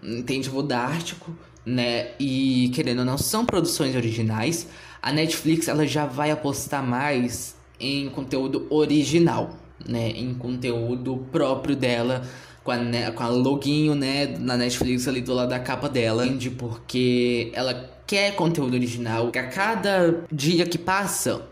[0.00, 0.48] entende?
[0.48, 2.10] Vodártico, né?
[2.20, 4.68] E querendo ou não, são produções originais.
[5.02, 12.26] A Netflix, ela já vai apostar mais em conteúdo original, né, em conteúdo próprio dela,
[12.68, 16.28] com a, né, com a loginho, né, na Netflix ali do lado da capa dela,
[16.28, 21.48] de porque ela quer conteúdo original, a cada dia que passa,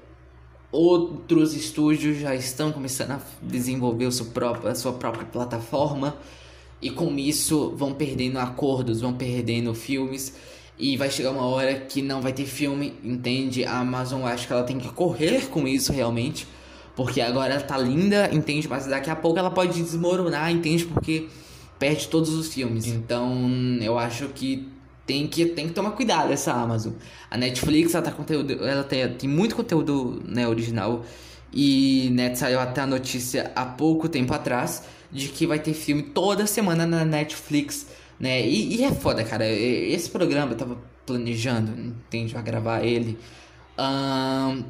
[0.70, 6.18] outros estúdios já estão começando a desenvolver a sua própria, a sua própria plataforma,
[6.82, 10.34] e com isso vão perdendo acordos, vão perdendo filmes,
[10.78, 13.64] e vai chegar uma hora que não vai ter filme, entende?
[13.64, 16.46] A Amazon acho que ela tem que correr com isso realmente
[16.96, 18.66] porque agora ela tá linda, entende?
[18.66, 20.86] Mas daqui a pouco ela pode desmoronar, entende?
[20.86, 21.28] Porque
[21.78, 22.86] perde todos os filmes.
[22.86, 23.38] Então,
[23.82, 24.66] eu acho que
[25.06, 26.94] tem que, tem que tomar cuidado essa Amazon.
[27.30, 31.04] A Netflix, ela, tá conteúdo, ela tem, tem muito conteúdo né, original.
[31.52, 36.02] E né, saiu até a notícia há pouco tempo atrás de que vai ter filme
[36.02, 37.86] toda semana na Netflix.
[38.18, 38.46] Né?
[38.46, 39.46] E, e é foda, cara.
[39.46, 42.32] Esse programa eu tava planejando, entende?
[42.32, 43.18] Pra gravar ele.
[43.78, 44.64] Um,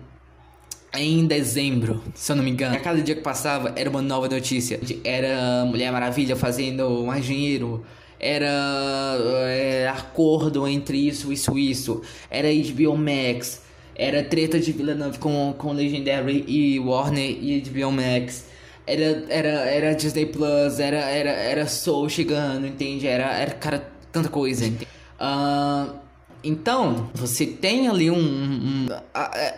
[0.99, 2.77] em dezembro, se eu não me engano.
[2.77, 4.81] A cada dia que passava era uma nova notícia.
[5.05, 7.85] Era Mulher Maravilha fazendo mais dinheiro.
[8.19, 9.17] Era,
[9.49, 12.03] era acordo entre isso, isso, isso.
[12.31, 13.63] Era HBO Max.
[13.95, 18.47] Era treta de Villeneuve com, com Legendary e Warner e HBO Max.
[18.87, 23.07] Era, era, era Disney Plus, era, era, era Soul chegando, entende?
[23.07, 24.67] Era, era cara, tanta coisa.
[24.67, 24.87] Entende?
[25.19, 26.06] Uh,
[26.47, 28.19] então, você tem ali um.
[28.19, 28.87] um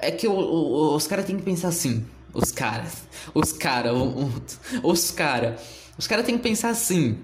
[0.01, 2.05] é que o, o, os caras têm que pensar assim.
[2.33, 3.03] Os caras.
[3.35, 3.93] Os caras.
[4.83, 5.61] os caras.
[5.99, 7.19] Os caras têm que pensar assim.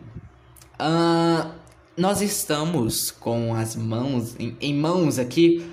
[0.75, 1.51] Uh,
[1.97, 5.65] nós estamos com as mãos, em, em mãos aqui,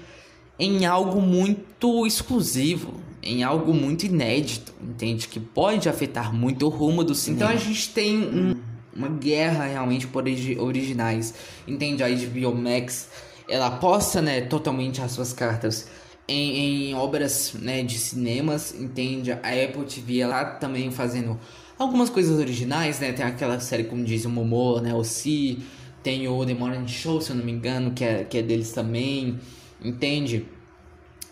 [0.57, 5.27] em algo muito exclusivo, em algo muito inédito, entende?
[5.27, 7.51] Que pode afetar muito o rumo do cinema.
[7.51, 8.55] Então a gente tem um,
[8.95, 11.33] uma guerra realmente por origi originais,
[11.67, 12.03] entende?
[12.03, 13.09] A HBO Max,
[13.51, 15.87] ela aposta, né, totalmente as suas cartas
[16.27, 19.31] em, em obras, né, de cinemas, entende?
[19.31, 21.39] A Apple TV, ela tá também fazendo
[21.77, 23.11] algumas coisas originais, né?
[23.11, 25.59] Tem aquela série, como diz o Momo, né, o Si
[26.03, 28.71] tem o The Morning Show, se eu não me engano, que é, que é deles
[28.71, 29.39] também.
[29.83, 30.45] Entende?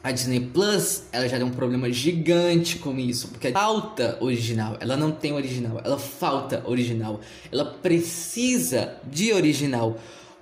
[0.03, 4.77] A Disney Plus, ela já tem um problema gigante com isso, porque falta original.
[4.79, 7.19] Ela não tem original, ela falta original.
[7.51, 9.97] Ela precisa de original,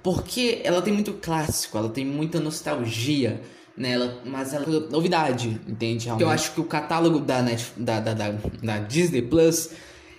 [0.07, 3.41] porque ela tem muito clássico, ela tem muita nostalgia
[3.75, 6.07] nela, mas ela é novidade, entende?
[6.07, 8.31] Eu acho que o catálogo da, Net, da, da, da,
[8.63, 9.71] da Disney Plus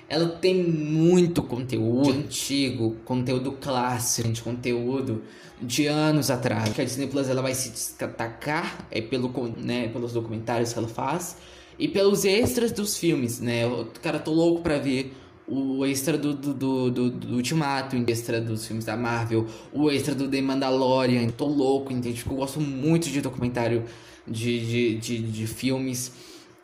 [0.06, 5.22] ela tem muito conteúdo antigo, conteúdo clássico, conteúdo
[5.58, 6.70] de anos atrás.
[6.74, 10.88] Que a Disney Plus ela vai se destacar é pelo, né, pelos documentários que ela
[10.88, 11.38] faz
[11.78, 13.64] e pelos extras dos filmes, né?
[13.64, 15.14] Eu, cara, tô louco pra ver
[15.48, 19.90] o extra do, do, do, do, do Ultimato, o extra dos filmes da Marvel, o
[19.90, 21.28] extra do The Mandalorian.
[21.28, 22.20] Tô louco, entende?
[22.20, 23.84] Porque eu gosto muito de documentário
[24.26, 26.12] de, de, de, de filmes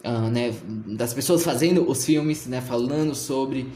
[0.04, 0.54] uh, né,
[0.86, 3.66] das pessoas fazendo os filmes, né, falando sobre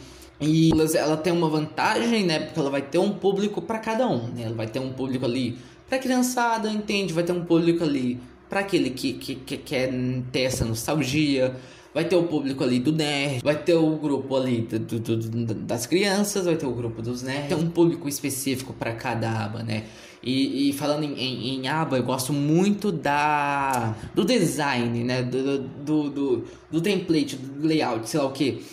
[0.41, 4.29] e ela tem uma vantagem, né, porque ela vai ter um público para cada um,
[4.29, 4.45] né?
[4.45, 7.13] Ela vai ter um público ali para criançada, entende?
[7.13, 9.91] Vai ter um público ali para aquele que, que, que quer
[10.31, 11.57] ter essa nostalgia,
[11.95, 15.55] vai ter o público ali do nerd, vai ter o grupo ali do, do, do,
[15.55, 19.63] das crianças, vai ter o grupo dos nerds, tem um público específico para cada aba,
[19.63, 19.85] né?
[20.23, 25.23] E, e falando em, em, em, aba, eu gosto muito da do design, né?
[25.23, 28.65] Do, do, do, do template, do layout, sei lá o que.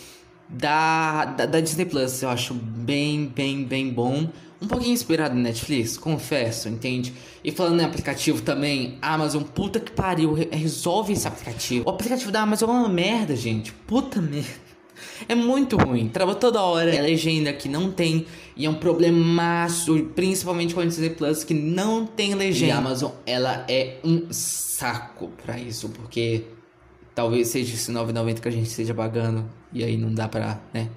[0.48, 4.28] Da, da, da, Disney Plus, eu acho bem, bem, bem bom.
[4.60, 7.12] Um pouquinho inspirado no Netflix, confesso, entende?
[7.44, 11.84] E falando em aplicativo também, Amazon, puta que pariu, resolve esse aplicativo.
[11.86, 13.72] O aplicativo da Amazon é uma merda, gente.
[13.72, 14.66] Puta merda.
[15.28, 16.94] É muito ruim, trava toda hora.
[16.94, 18.26] É legenda que não tem.
[18.56, 22.72] E é um problemaço, principalmente com a Disney Plus, que não tem legenda.
[22.72, 26.44] E a Amazon, ela é um saco pra isso, porque
[27.14, 29.44] talvez seja esse 9,90 que a gente esteja pagando.
[29.72, 30.88] E aí não dá pra, né?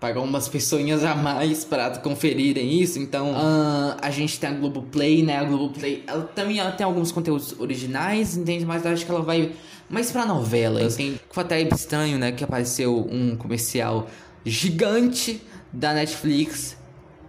[0.00, 2.98] Pagar umas pessoinhas a mais para conferirem isso.
[2.98, 5.38] Então, uh, a gente tem a Globoplay, né?
[5.38, 8.66] A Globoplay, ela também ela tem alguns conteúdos originais, entende?
[8.66, 9.52] Mas eu acho que ela vai
[9.88, 12.32] mas pra novela, assim, foi até estranho, né?
[12.32, 14.08] Que apareceu um comercial
[14.44, 15.40] gigante
[15.72, 16.76] da Netflix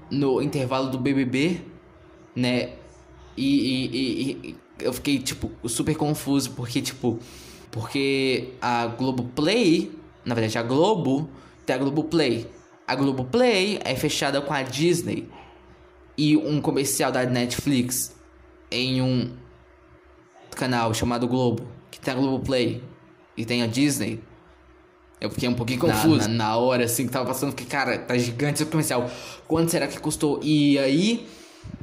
[0.10, 1.62] no intervalo do BBB,
[2.36, 2.72] né?
[3.36, 7.20] E, e, e, e eu fiquei, tipo, super confuso, porque, tipo,
[7.70, 9.92] porque a Globoplay,
[10.26, 11.30] na verdade, a Globo
[11.64, 12.48] tem a Globoplay.
[12.88, 15.30] A Globoplay é fechada com a Disney.
[16.18, 18.16] E um comercial da Netflix
[18.72, 19.32] em um
[20.56, 22.82] canal chamado Globo que tem a Globoplay
[23.36, 24.20] e tem a Disney,
[25.20, 26.22] eu fiquei um pouquinho confuso.
[26.22, 29.10] Na, na, na hora, assim, que tava passando, fiquei, cara, tá gigante esse comercial.
[29.48, 30.40] Quanto será que custou?
[30.44, 31.28] E aí,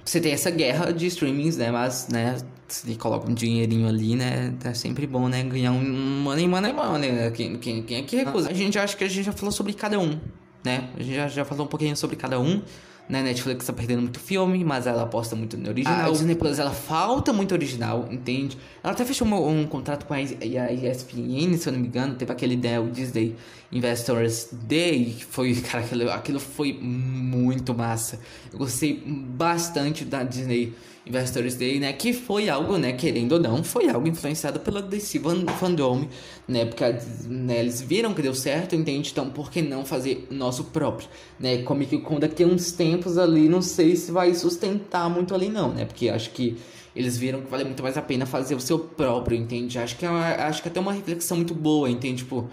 [0.04, 1.70] você tem essa guerra de streamings, né?
[1.70, 2.38] Mas, né,
[2.68, 4.54] se coloca um dinheirinho ali, né?
[4.64, 5.42] É sempre bom, né?
[5.42, 7.12] Ganhar um money, money, money.
[7.12, 7.30] Né?
[7.30, 8.50] Quem, quem, quem é que recusa?
[8.50, 10.18] A gente acha que a gente já falou sobre cada um,
[10.64, 10.88] né?
[10.96, 12.62] A gente já, já falou um pouquinho sobre cada um
[13.08, 13.22] né?
[13.22, 16.08] Netflix tá perdendo muito filme, mas ela aposta muito no original.
[16.08, 18.56] A Disney Plus, ela falta muito original, entende?
[18.82, 22.14] Ela até fechou um, um contrato com a, a ESPN, se eu não me engano.
[22.14, 23.36] Teve aquele né, o Disney
[23.70, 28.18] Investors Day, que foi, cara, aquilo, aquilo foi muito massa.
[28.52, 30.74] Eu gostei bastante da Disney
[31.06, 31.92] Investors Day, né?
[31.92, 32.92] Que foi algo, né?
[32.92, 35.20] Querendo ou não, foi algo influenciado pela DC
[35.58, 36.06] Fandom,
[36.48, 36.64] né?
[36.64, 36.84] Porque
[37.28, 39.10] né, eles viram que deu certo, entende?
[39.12, 41.62] Então, por que não fazer o nosso próprio, né?
[41.62, 45.72] Comic Con daqui a uns tempos ali, não sei se vai sustentar muito ali não,
[45.72, 45.84] né?
[45.84, 46.56] Porque acho que
[46.96, 49.78] eles viram que vale muito mais a pena fazer o seu próprio, entende?
[49.78, 52.18] Acho que, é acho que é até uma reflexão muito boa, entende?
[52.22, 52.48] Tipo,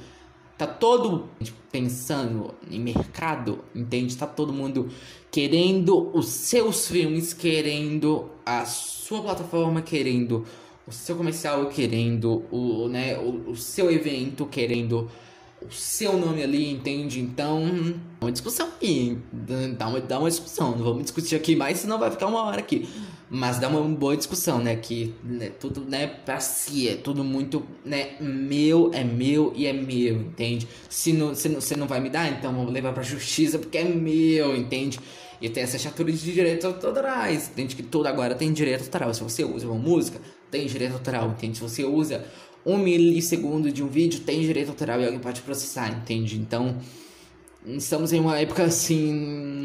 [0.61, 1.27] tá todo
[1.71, 4.15] pensando em mercado, entende?
[4.15, 4.89] Tá todo mundo
[5.31, 10.45] querendo os seus filmes, querendo a sua plataforma, querendo
[10.85, 15.09] o seu comercial, querendo o, né, o, o seu evento, querendo
[15.65, 17.19] o seu nome ali, entende?
[17.19, 17.63] Então,
[18.19, 19.17] uma discussão aqui.
[19.77, 20.71] Dá uma, dá uma discussão.
[20.71, 22.89] Não vamos discutir aqui mais, senão vai ficar uma hora aqui.
[23.29, 24.75] Mas dá uma boa discussão, né?
[24.75, 29.71] Que né, tudo, né, pra si, é tudo muito, né, meu, é meu e é
[29.71, 30.67] meu, entende?
[30.89, 33.77] Se não, se não, você não vai me dar, então vou levar pra justiça porque
[33.77, 34.99] é meu, entende?
[35.41, 37.75] E tem essa chatura de direitos autorais, entende?
[37.75, 39.13] Que tudo agora tem direito autoral.
[39.13, 40.19] Se você usa uma música,
[40.51, 41.57] tem direito autoral, entende?
[41.57, 42.25] Se você usa
[42.65, 46.37] um milissegundo de um vídeo, tem direito autoral e alguém pode processar, entende?
[46.37, 46.77] Então,
[47.65, 49.13] estamos em uma época assim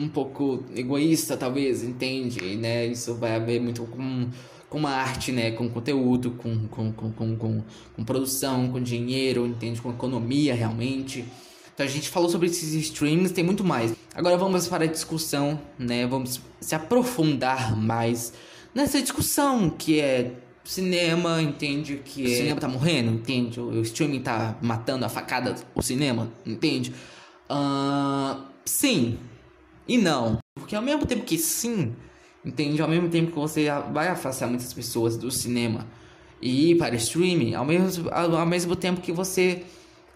[0.02, 2.56] um pouco egoísta talvez entende?
[2.56, 4.28] Né isso vai haver muito com
[4.68, 7.62] com uma arte né com conteúdo com com, com, com, com,
[7.94, 9.80] com produção com dinheiro entende?
[9.80, 11.24] Com economia realmente.
[11.74, 13.94] Então a gente falou sobre esses streams tem muito mais.
[14.14, 16.06] Agora vamos para a discussão né?
[16.06, 18.32] Vamos se aprofundar mais
[18.74, 20.32] nessa discussão que é
[20.68, 23.60] cinema, entende que o cinema tá morrendo, entende?
[23.60, 26.92] O, o streaming tá matando a facada o cinema, entende?
[27.50, 29.18] Uh, sim
[29.86, 30.38] e não.
[30.54, 31.94] Porque ao mesmo tempo que sim,
[32.44, 32.82] entende?
[32.82, 35.86] Ao mesmo tempo que você vai afastar muitas pessoas do cinema
[36.40, 39.62] e ir para o streaming, ao mesmo, ao, ao mesmo tempo que você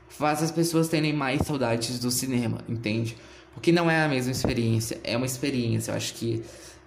[0.09, 3.17] faz as pessoas terem mais saudades do cinema, entende?
[3.55, 5.93] Porque não é a mesma experiência, é uma experiência.
[5.93, 6.43] Eu acho que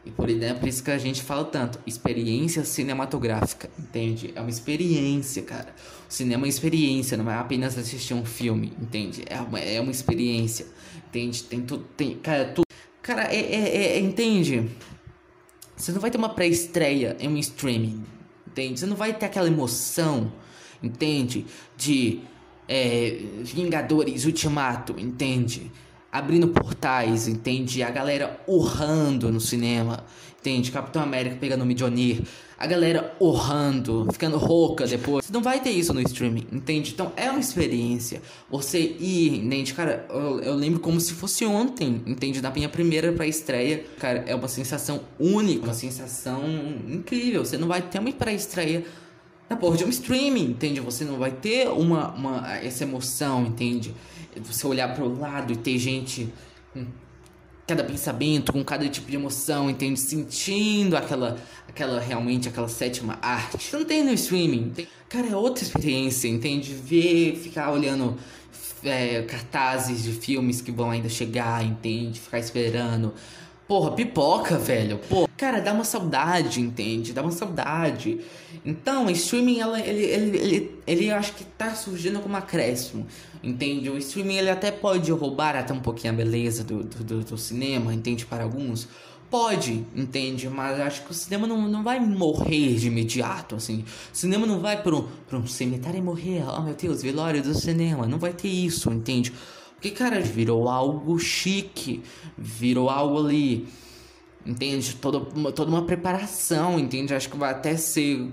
[0.05, 4.33] e por, né, por isso que a gente fala tanto, experiência cinematográfica, entende?
[4.35, 5.73] É uma experiência, cara.
[6.09, 9.23] O cinema é uma experiência, não é apenas assistir um filme, entende?
[9.27, 10.67] É uma, é uma experiência,
[11.07, 11.43] entende?
[11.43, 12.65] Tem tudo, tem, cara, tudo.
[13.01, 14.69] Cara, é, é, é, entende?
[15.75, 18.03] Você não vai ter uma pré-estreia em um streaming,
[18.47, 18.79] entende?
[18.81, 20.33] Você não vai ter aquela emoção,
[20.81, 21.45] entende?
[21.77, 22.21] De
[22.67, 25.71] é, Vingadores Ultimato, entende?
[26.13, 27.81] Abrindo portais, entende?
[27.81, 30.05] A galera urrando no cinema,
[30.39, 30.71] entende?
[30.71, 32.21] Capitão América pegando o Midionir,
[32.55, 35.25] a galera urrando, ficando rouca depois.
[35.25, 36.91] Você não vai ter isso no streaming, entende?
[36.93, 38.21] Então é uma experiência.
[38.47, 39.73] Você ir, entende?
[39.73, 42.39] Cara, eu, eu lembro como se fosse ontem, entende?
[42.41, 43.83] Da minha primeira pra estreia.
[43.97, 46.43] Cara, é uma sensação única, uma sensação
[46.87, 47.43] incrível.
[47.43, 48.85] Você não vai ter uma pré-estreia
[49.49, 50.79] na porra de um streaming, entende?
[50.79, 53.95] Você não vai ter uma, uma essa emoção, entende?
[54.41, 56.31] Você olhar para o lado e ter gente
[56.73, 56.85] com
[57.67, 59.99] cada pensamento, com cada tipo de emoção, entende?
[59.99, 63.73] Sentindo aquela, aquela realmente aquela sétima arte.
[63.73, 64.71] Não tem no streaming.
[64.71, 64.87] Tem...
[65.07, 66.73] Cara, é outra experiência, entende?
[66.73, 68.17] Ver, ficar olhando
[68.83, 72.19] é, cartazes de filmes que vão ainda chegar, entende?
[72.19, 73.13] Ficar esperando.
[73.73, 74.99] Porra, pipoca, velho.
[75.09, 77.11] Pô, cara, dá uma saudade, entende?
[77.11, 78.19] Dá uma saudade.
[78.63, 83.07] Então, streaming, ela, ele, ele, ele, ele, acho que tá surgindo como acréscimo,
[83.41, 83.89] entende?
[83.89, 87.91] O streaming, ele até pode roubar até um pouquinho a beleza do, do, do cinema,
[87.91, 88.27] entende?
[88.27, 88.87] Para alguns.
[89.27, 90.47] Pode, entende?
[90.47, 93.83] Mas acho que o cinema não, não vai morrer de imediato, assim.
[94.13, 96.43] O cinema não vai para um, pra um cemitério e morrer.
[96.47, 98.05] Oh, meu Deus, velório do cinema.
[98.05, 99.33] Não vai ter isso, entende?
[99.83, 102.01] Porque, cara, virou algo chique,
[102.37, 103.67] virou algo ali,
[104.45, 104.95] entende?
[104.95, 105.19] Toda,
[105.51, 107.13] toda uma preparação, entende?
[107.13, 108.29] Acho que vai até ser,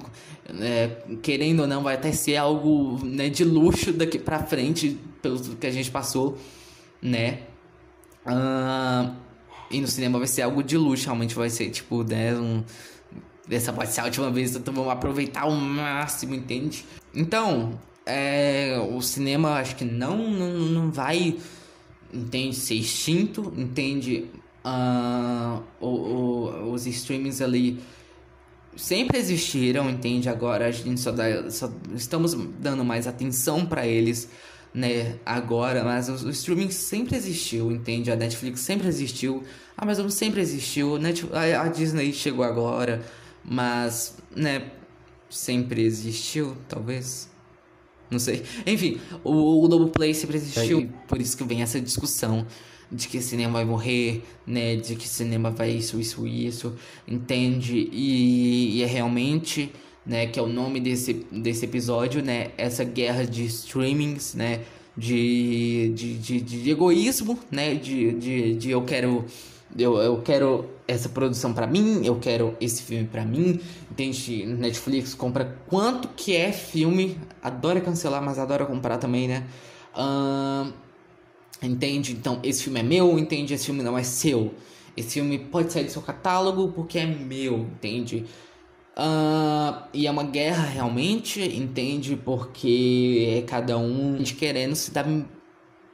[0.61, 5.41] é, querendo ou não, vai até ser algo né, de luxo daqui pra frente, pelo
[5.57, 6.39] que a gente passou,
[7.03, 7.41] né?
[8.25, 9.13] Uh,
[9.73, 12.33] e no cinema vai ser algo de luxo, realmente vai ser tipo, né?
[12.33, 12.63] Um,
[13.51, 16.87] essa pode ser a última vez, então vamos aproveitar ao máximo, entende?
[17.13, 17.77] Então,
[18.11, 21.37] é, o cinema acho que não, não, não vai,
[22.13, 24.27] entende, ser extinto, entende,
[24.65, 27.81] uh, o, o, os streamings ali
[28.77, 34.29] sempre existiram, entende, agora a gente só, dá, só estamos dando mais atenção para eles,
[34.75, 39.45] né, agora, mas o, o, streaming sempre existiu, entende, a Netflix sempre existiu,
[39.77, 40.99] a Amazon sempre existiu,
[41.33, 43.03] a, a Disney chegou agora,
[43.45, 44.71] mas, né,
[45.29, 47.30] sempre existiu, talvez,
[48.11, 48.43] não sei.
[48.67, 50.81] Enfim, o, o Play sempre existiu.
[50.81, 52.47] É, por isso que vem essa discussão
[52.91, 54.77] de que cinema vai morrer, né?
[54.77, 56.75] De que cinema vai isso, isso, isso.
[57.07, 57.89] Entende?
[57.93, 59.71] E, e é realmente,
[60.05, 60.27] né?
[60.27, 62.49] Que é o nome desse, desse episódio, né?
[62.59, 64.61] Essa guerra de streamings, né?
[64.97, 67.75] De, de, de, de egoísmo, né?
[67.75, 69.25] De, de, de eu quero
[69.79, 73.61] eu, eu quero essa produção para mim, eu quero esse filme para mim.
[73.91, 74.47] Entende?
[74.47, 79.47] Netflix compra quanto que é filme, adora cancelar, mas adora comprar também, né?
[79.95, 80.73] Uh,
[81.63, 82.13] entende?
[82.13, 83.55] Então, esse filme é meu, entende?
[83.55, 84.55] Esse filme não é seu.
[84.97, 88.27] Esse filme pode sair do seu catálogo porque é meu, entende?
[88.97, 92.17] Uh, e é uma guerra realmente, entende?
[92.17, 95.07] Porque é cada um querendo se dar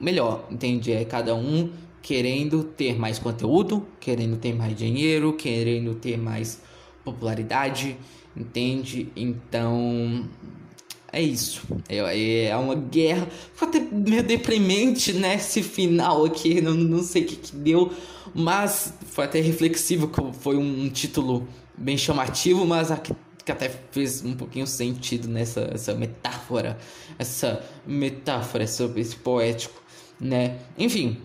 [0.00, 0.92] melhor, entende?
[0.92, 1.70] É cada um
[2.06, 6.62] querendo ter mais conteúdo, querendo ter mais dinheiro, querendo ter mais
[7.04, 7.96] popularidade,
[8.36, 9.08] entende?
[9.16, 10.24] Então
[11.12, 11.62] é isso.
[11.88, 13.26] É, é uma guerra.
[13.54, 15.34] Foi até meio deprimente, né?
[15.34, 16.60] Esse final aqui.
[16.60, 17.92] Não, não sei o que, que deu.
[18.32, 20.08] Mas foi até reflexivo.
[20.32, 23.12] Foi um título bem chamativo, mas aqui
[23.44, 26.78] que até fez um pouquinho sentido nessa essa metáfora,
[27.18, 29.80] essa metáfora, esse, esse poético,
[30.20, 30.58] né?
[30.76, 31.16] Enfim,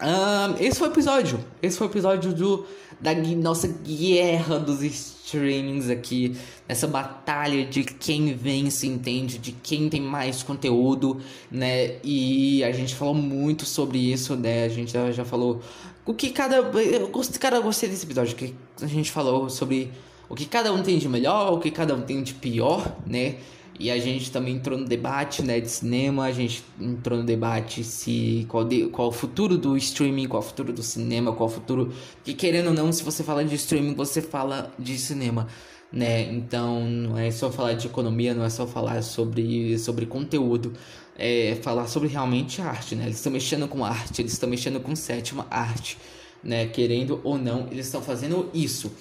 [0.00, 1.44] Um, esse foi o episódio.
[1.62, 2.66] Esse foi o episódio do,
[3.00, 6.36] da nossa guerra dos streamings aqui.
[6.66, 9.38] Essa batalha de quem vence, entende?
[9.38, 11.20] De quem tem mais conteúdo,
[11.50, 11.96] né?
[12.02, 14.64] E a gente falou muito sobre isso, né?
[14.64, 15.60] A gente já, já falou
[16.06, 16.56] o que cada.
[16.56, 18.34] Eu gostei, cara, gostei desse episódio.
[18.34, 19.90] Que a gente falou sobre
[20.28, 23.36] o que cada um tem de melhor, o que cada um tem de pior, né?
[23.80, 27.82] E a gente também entrou no debate né, de cinema, a gente entrou no debate
[27.82, 31.52] se qual, de, qual o futuro do streaming, qual o futuro do cinema, qual o
[31.52, 31.90] futuro.
[32.22, 35.48] Que querendo ou não, se você fala de streaming, você fala de cinema.
[35.90, 36.30] Né?
[36.30, 40.74] Então não é só falar de economia, não é só falar sobre, sobre conteúdo,
[41.16, 43.04] é falar sobre realmente arte, né?
[43.04, 45.96] Eles estão mexendo com arte, eles estão mexendo com sétima arte,
[46.44, 46.66] né?
[46.66, 48.92] Querendo ou não, eles estão fazendo isso.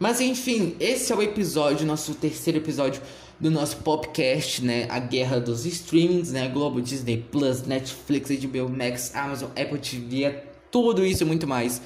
[0.00, 3.02] Mas enfim, esse é o episódio, nosso terceiro episódio
[3.38, 4.86] do nosso podcast, né?
[4.88, 6.48] A guerra dos streamings, né?
[6.48, 11.82] Globo, Disney Plus, Netflix, HBO Max, Amazon, Apple TV, é tudo isso e muito mais.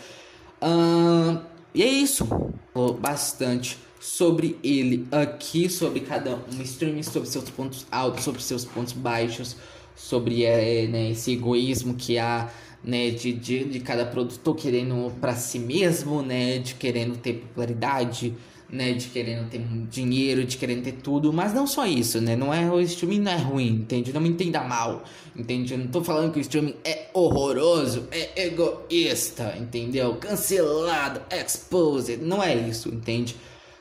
[0.62, 1.40] Uh,
[1.74, 2.24] e é isso.
[2.72, 8.64] Falou bastante sobre ele aqui, sobre cada um streaming, sobre seus pontos altos, sobre seus
[8.64, 9.56] pontos baixos,
[9.96, 12.48] sobre é, né, esse egoísmo que há
[12.84, 18.34] né, de, de, de cada produtor querendo para si mesmo, né, de querendo ter popularidade,
[18.68, 22.34] né, de querendo ter dinheiro, de querendo ter tudo, mas não só isso, né?
[22.34, 24.12] Não é o streaming não é ruim, entende?
[24.12, 25.04] Não me entenda mal,
[25.34, 25.72] entende?
[25.72, 30.16] Eu não tô falando que o streaming é horroroso, é egoísta, entendeu?
[30.16, 33.36] Cancelado, exposed, não é isso, entende?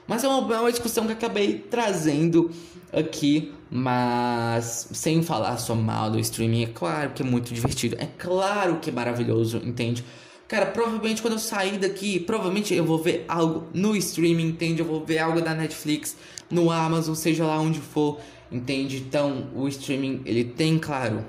[0.08, 2.52] Mas é uma, é uma discussão que acabei trazendo
[2.94, 8.06] aqui, mas sem falar só mal do streaming, é claro que é muito divertido, é
[8.06, 10.06] claro que é maravilhoso, entende?
[10.48, 14.82] Cara, provavelmente quando eu sair daqui, provavelmente eu vou ver algo no streaming, entende?
[14.82, 16.16] Eu vou ver algo da Netflix,
[16.50, 18.20] no Amazon, seja lá onde for,
[18.52, 18.98] entende?
[18.98, 21.26] Então, o streaming, ele tem, claro,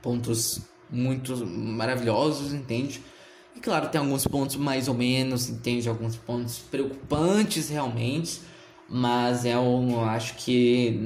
[0.00, 0.60] pontos
[0.90, 3.02] muito maravilhosos, entende?
[3.56, 5.88] E claro, tem alguns pontos mais ou menos, entende?
[5.88, 8.40] Alguns pontos preocupantes realmente,
[8.92, 11.00] mas é um, acho que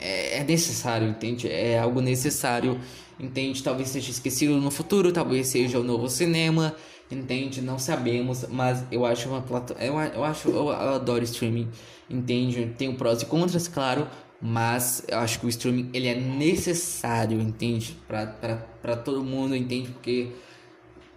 [0.00, 1.48] é, é necessário, entende?
[1.48, 2.78] É algo necessário
[3.20, 3.62] entende?
[3.62, 6.74] Talvez seja esquecido no futuro, talvez seja o novo cinema,
[7.10, 7.60] entende?
[7.60, 10.06] Não sabemos, mas eu acho uma plataforma.
[10.06, 11.68] Eu, eu acho, eu adoro streaming,
[12.08, 12.74] entende?
[12.78, 14.08] Tem prós e contras, claro,
[14.40, 17.96] mas eu acho que o streaming ele é necessário, entende?
[18.08, 19.90] Para todo mundo, entende?
[19.90, 20.32] Porque,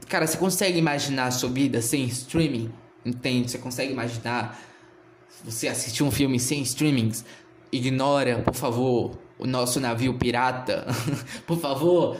[0.09, 2.71] cara, você consegue imaginar a sua vida sem streaming?
[3.05, 3.51] Entende?
[3.51, 4.59] Você consegue imaginar
[5.43, 7.25] você assistir um filme sem streamings?
[7.71, 10.85] Ignora, por favor, o nosso navio pirata,
[11.45, 12.17] por favor,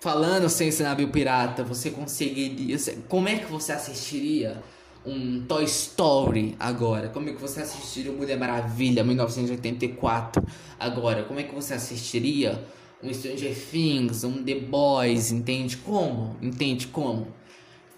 [0.00, 2.76] falando sem esse navio pirata, você conseguiria.
[3.08, 4.62] Como é que você assistiria
[5.04, 7.08] um Toy Story agora?
[7.08, 10.42] Como é que você assistiria o Mulher Maravilha 1984
[10.78, 11.22] agora?
[11.22, 12.64] Como é que você assistiria
[13.02, 15.30] um Stranger Things, um The Boys?
[15.30, 16.36] Entende como?
[16.42, 17.28] Entende como?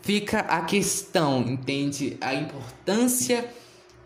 [0.03, 2.17] Fica a questão, entende?
[2.21, 3.49] A importância.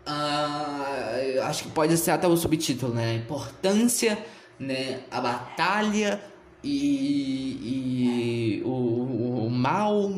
[0.05, 3.11] Uh, acho que pode ser até o subtítulo, né?
[3.11, 4.17] A importância
[4.59, 6.21] né, a batalha
[6.63, 10.09] e, e o, o, o, mal,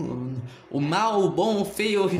[0.69, 2.05] o mal, o bom, o feio.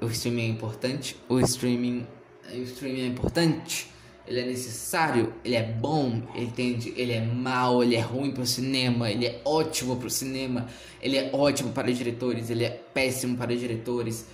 [0.00, 2.06] o streaming é importante, o streaming,
[2.52, 3.88] o streaming é importante,
[4.26, 6.92] ele é necessário, ele é bom, entende?
[6.96, 10.66] Ele é mal, ele é ruim para o cinema, ele é ótimo para o cinema,
[11.00, 14.26] ele é ótimo para diretores, ele é péssimo para diretores.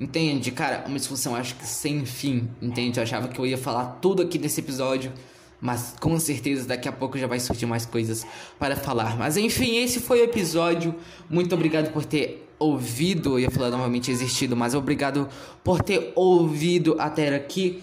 [0.00, 0.50] Entende?
[0.50, 2.98] Cara, uma discussão acho que sem fim, entende?
[2.98, 5.12] Eu achava que eu ia falar tudo aqui nesse episódio.
[5.60, 8.26] Mas com certeza daqui a pouco já vai surgir mais coisas
[8.58, 9.16] para falar.
[9.16, 10.94] Mas enfim, esse foi o episódio.
[11.30, 13.34] Muito obrigado por ter ouvido.
[13.34, 15.28] Eu ia falar novamente existido, mas obrigado
[15.64, 17.82] por ter ouvido até aqui.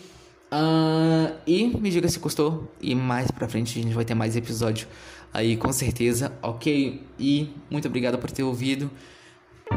[0.52, 2.72] Uh, e me diga se gostou.
[2.80, 4.88] E mais pra frente a gente vai ter mais episódio
[5.34, 7.02] aí, com certeza, ok?
[7.20, 8.90] E muito obrigado por ter ouvido.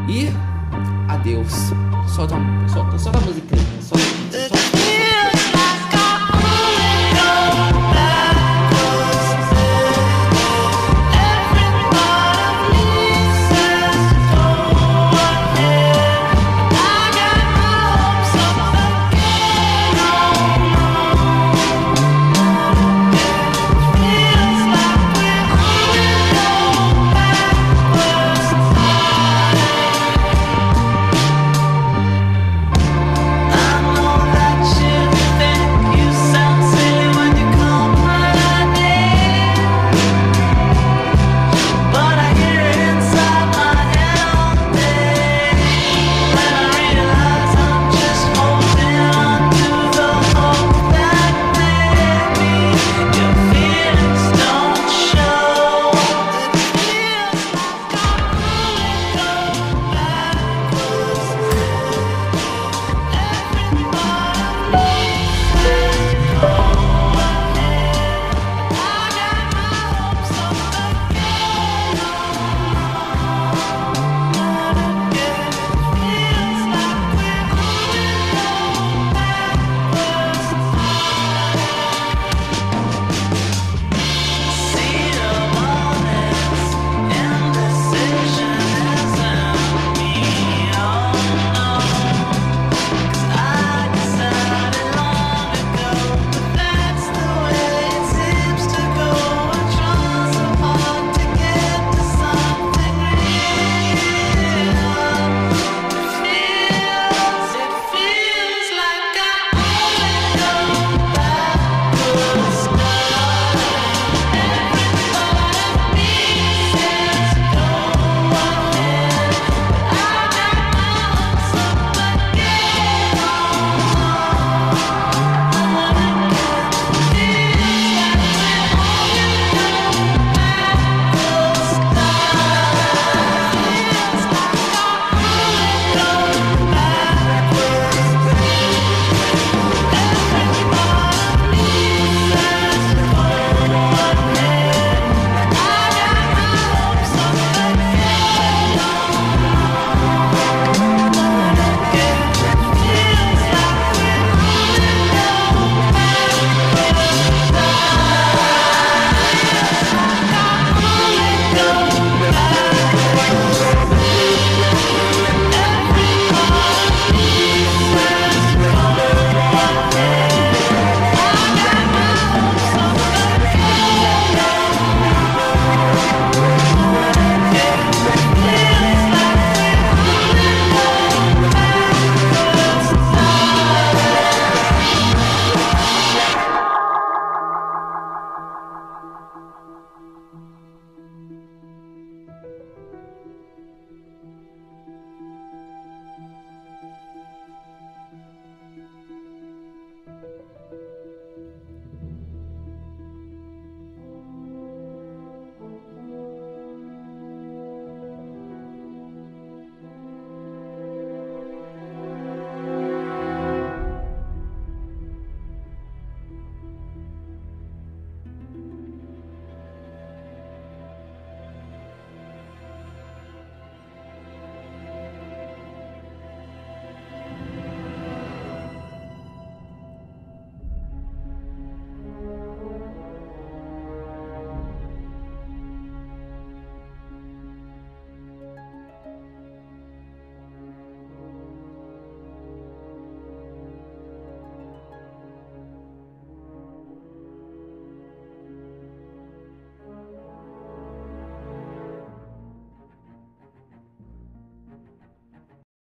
[0.09, 0.96] E
[1.27, 1.53] adeus.
[2.15, 2.37] Solta,
[2.73, 3.63] solta, solta a musiquinha.
[3.83, 4.05] Solta,
[4.49, 4.96] solta.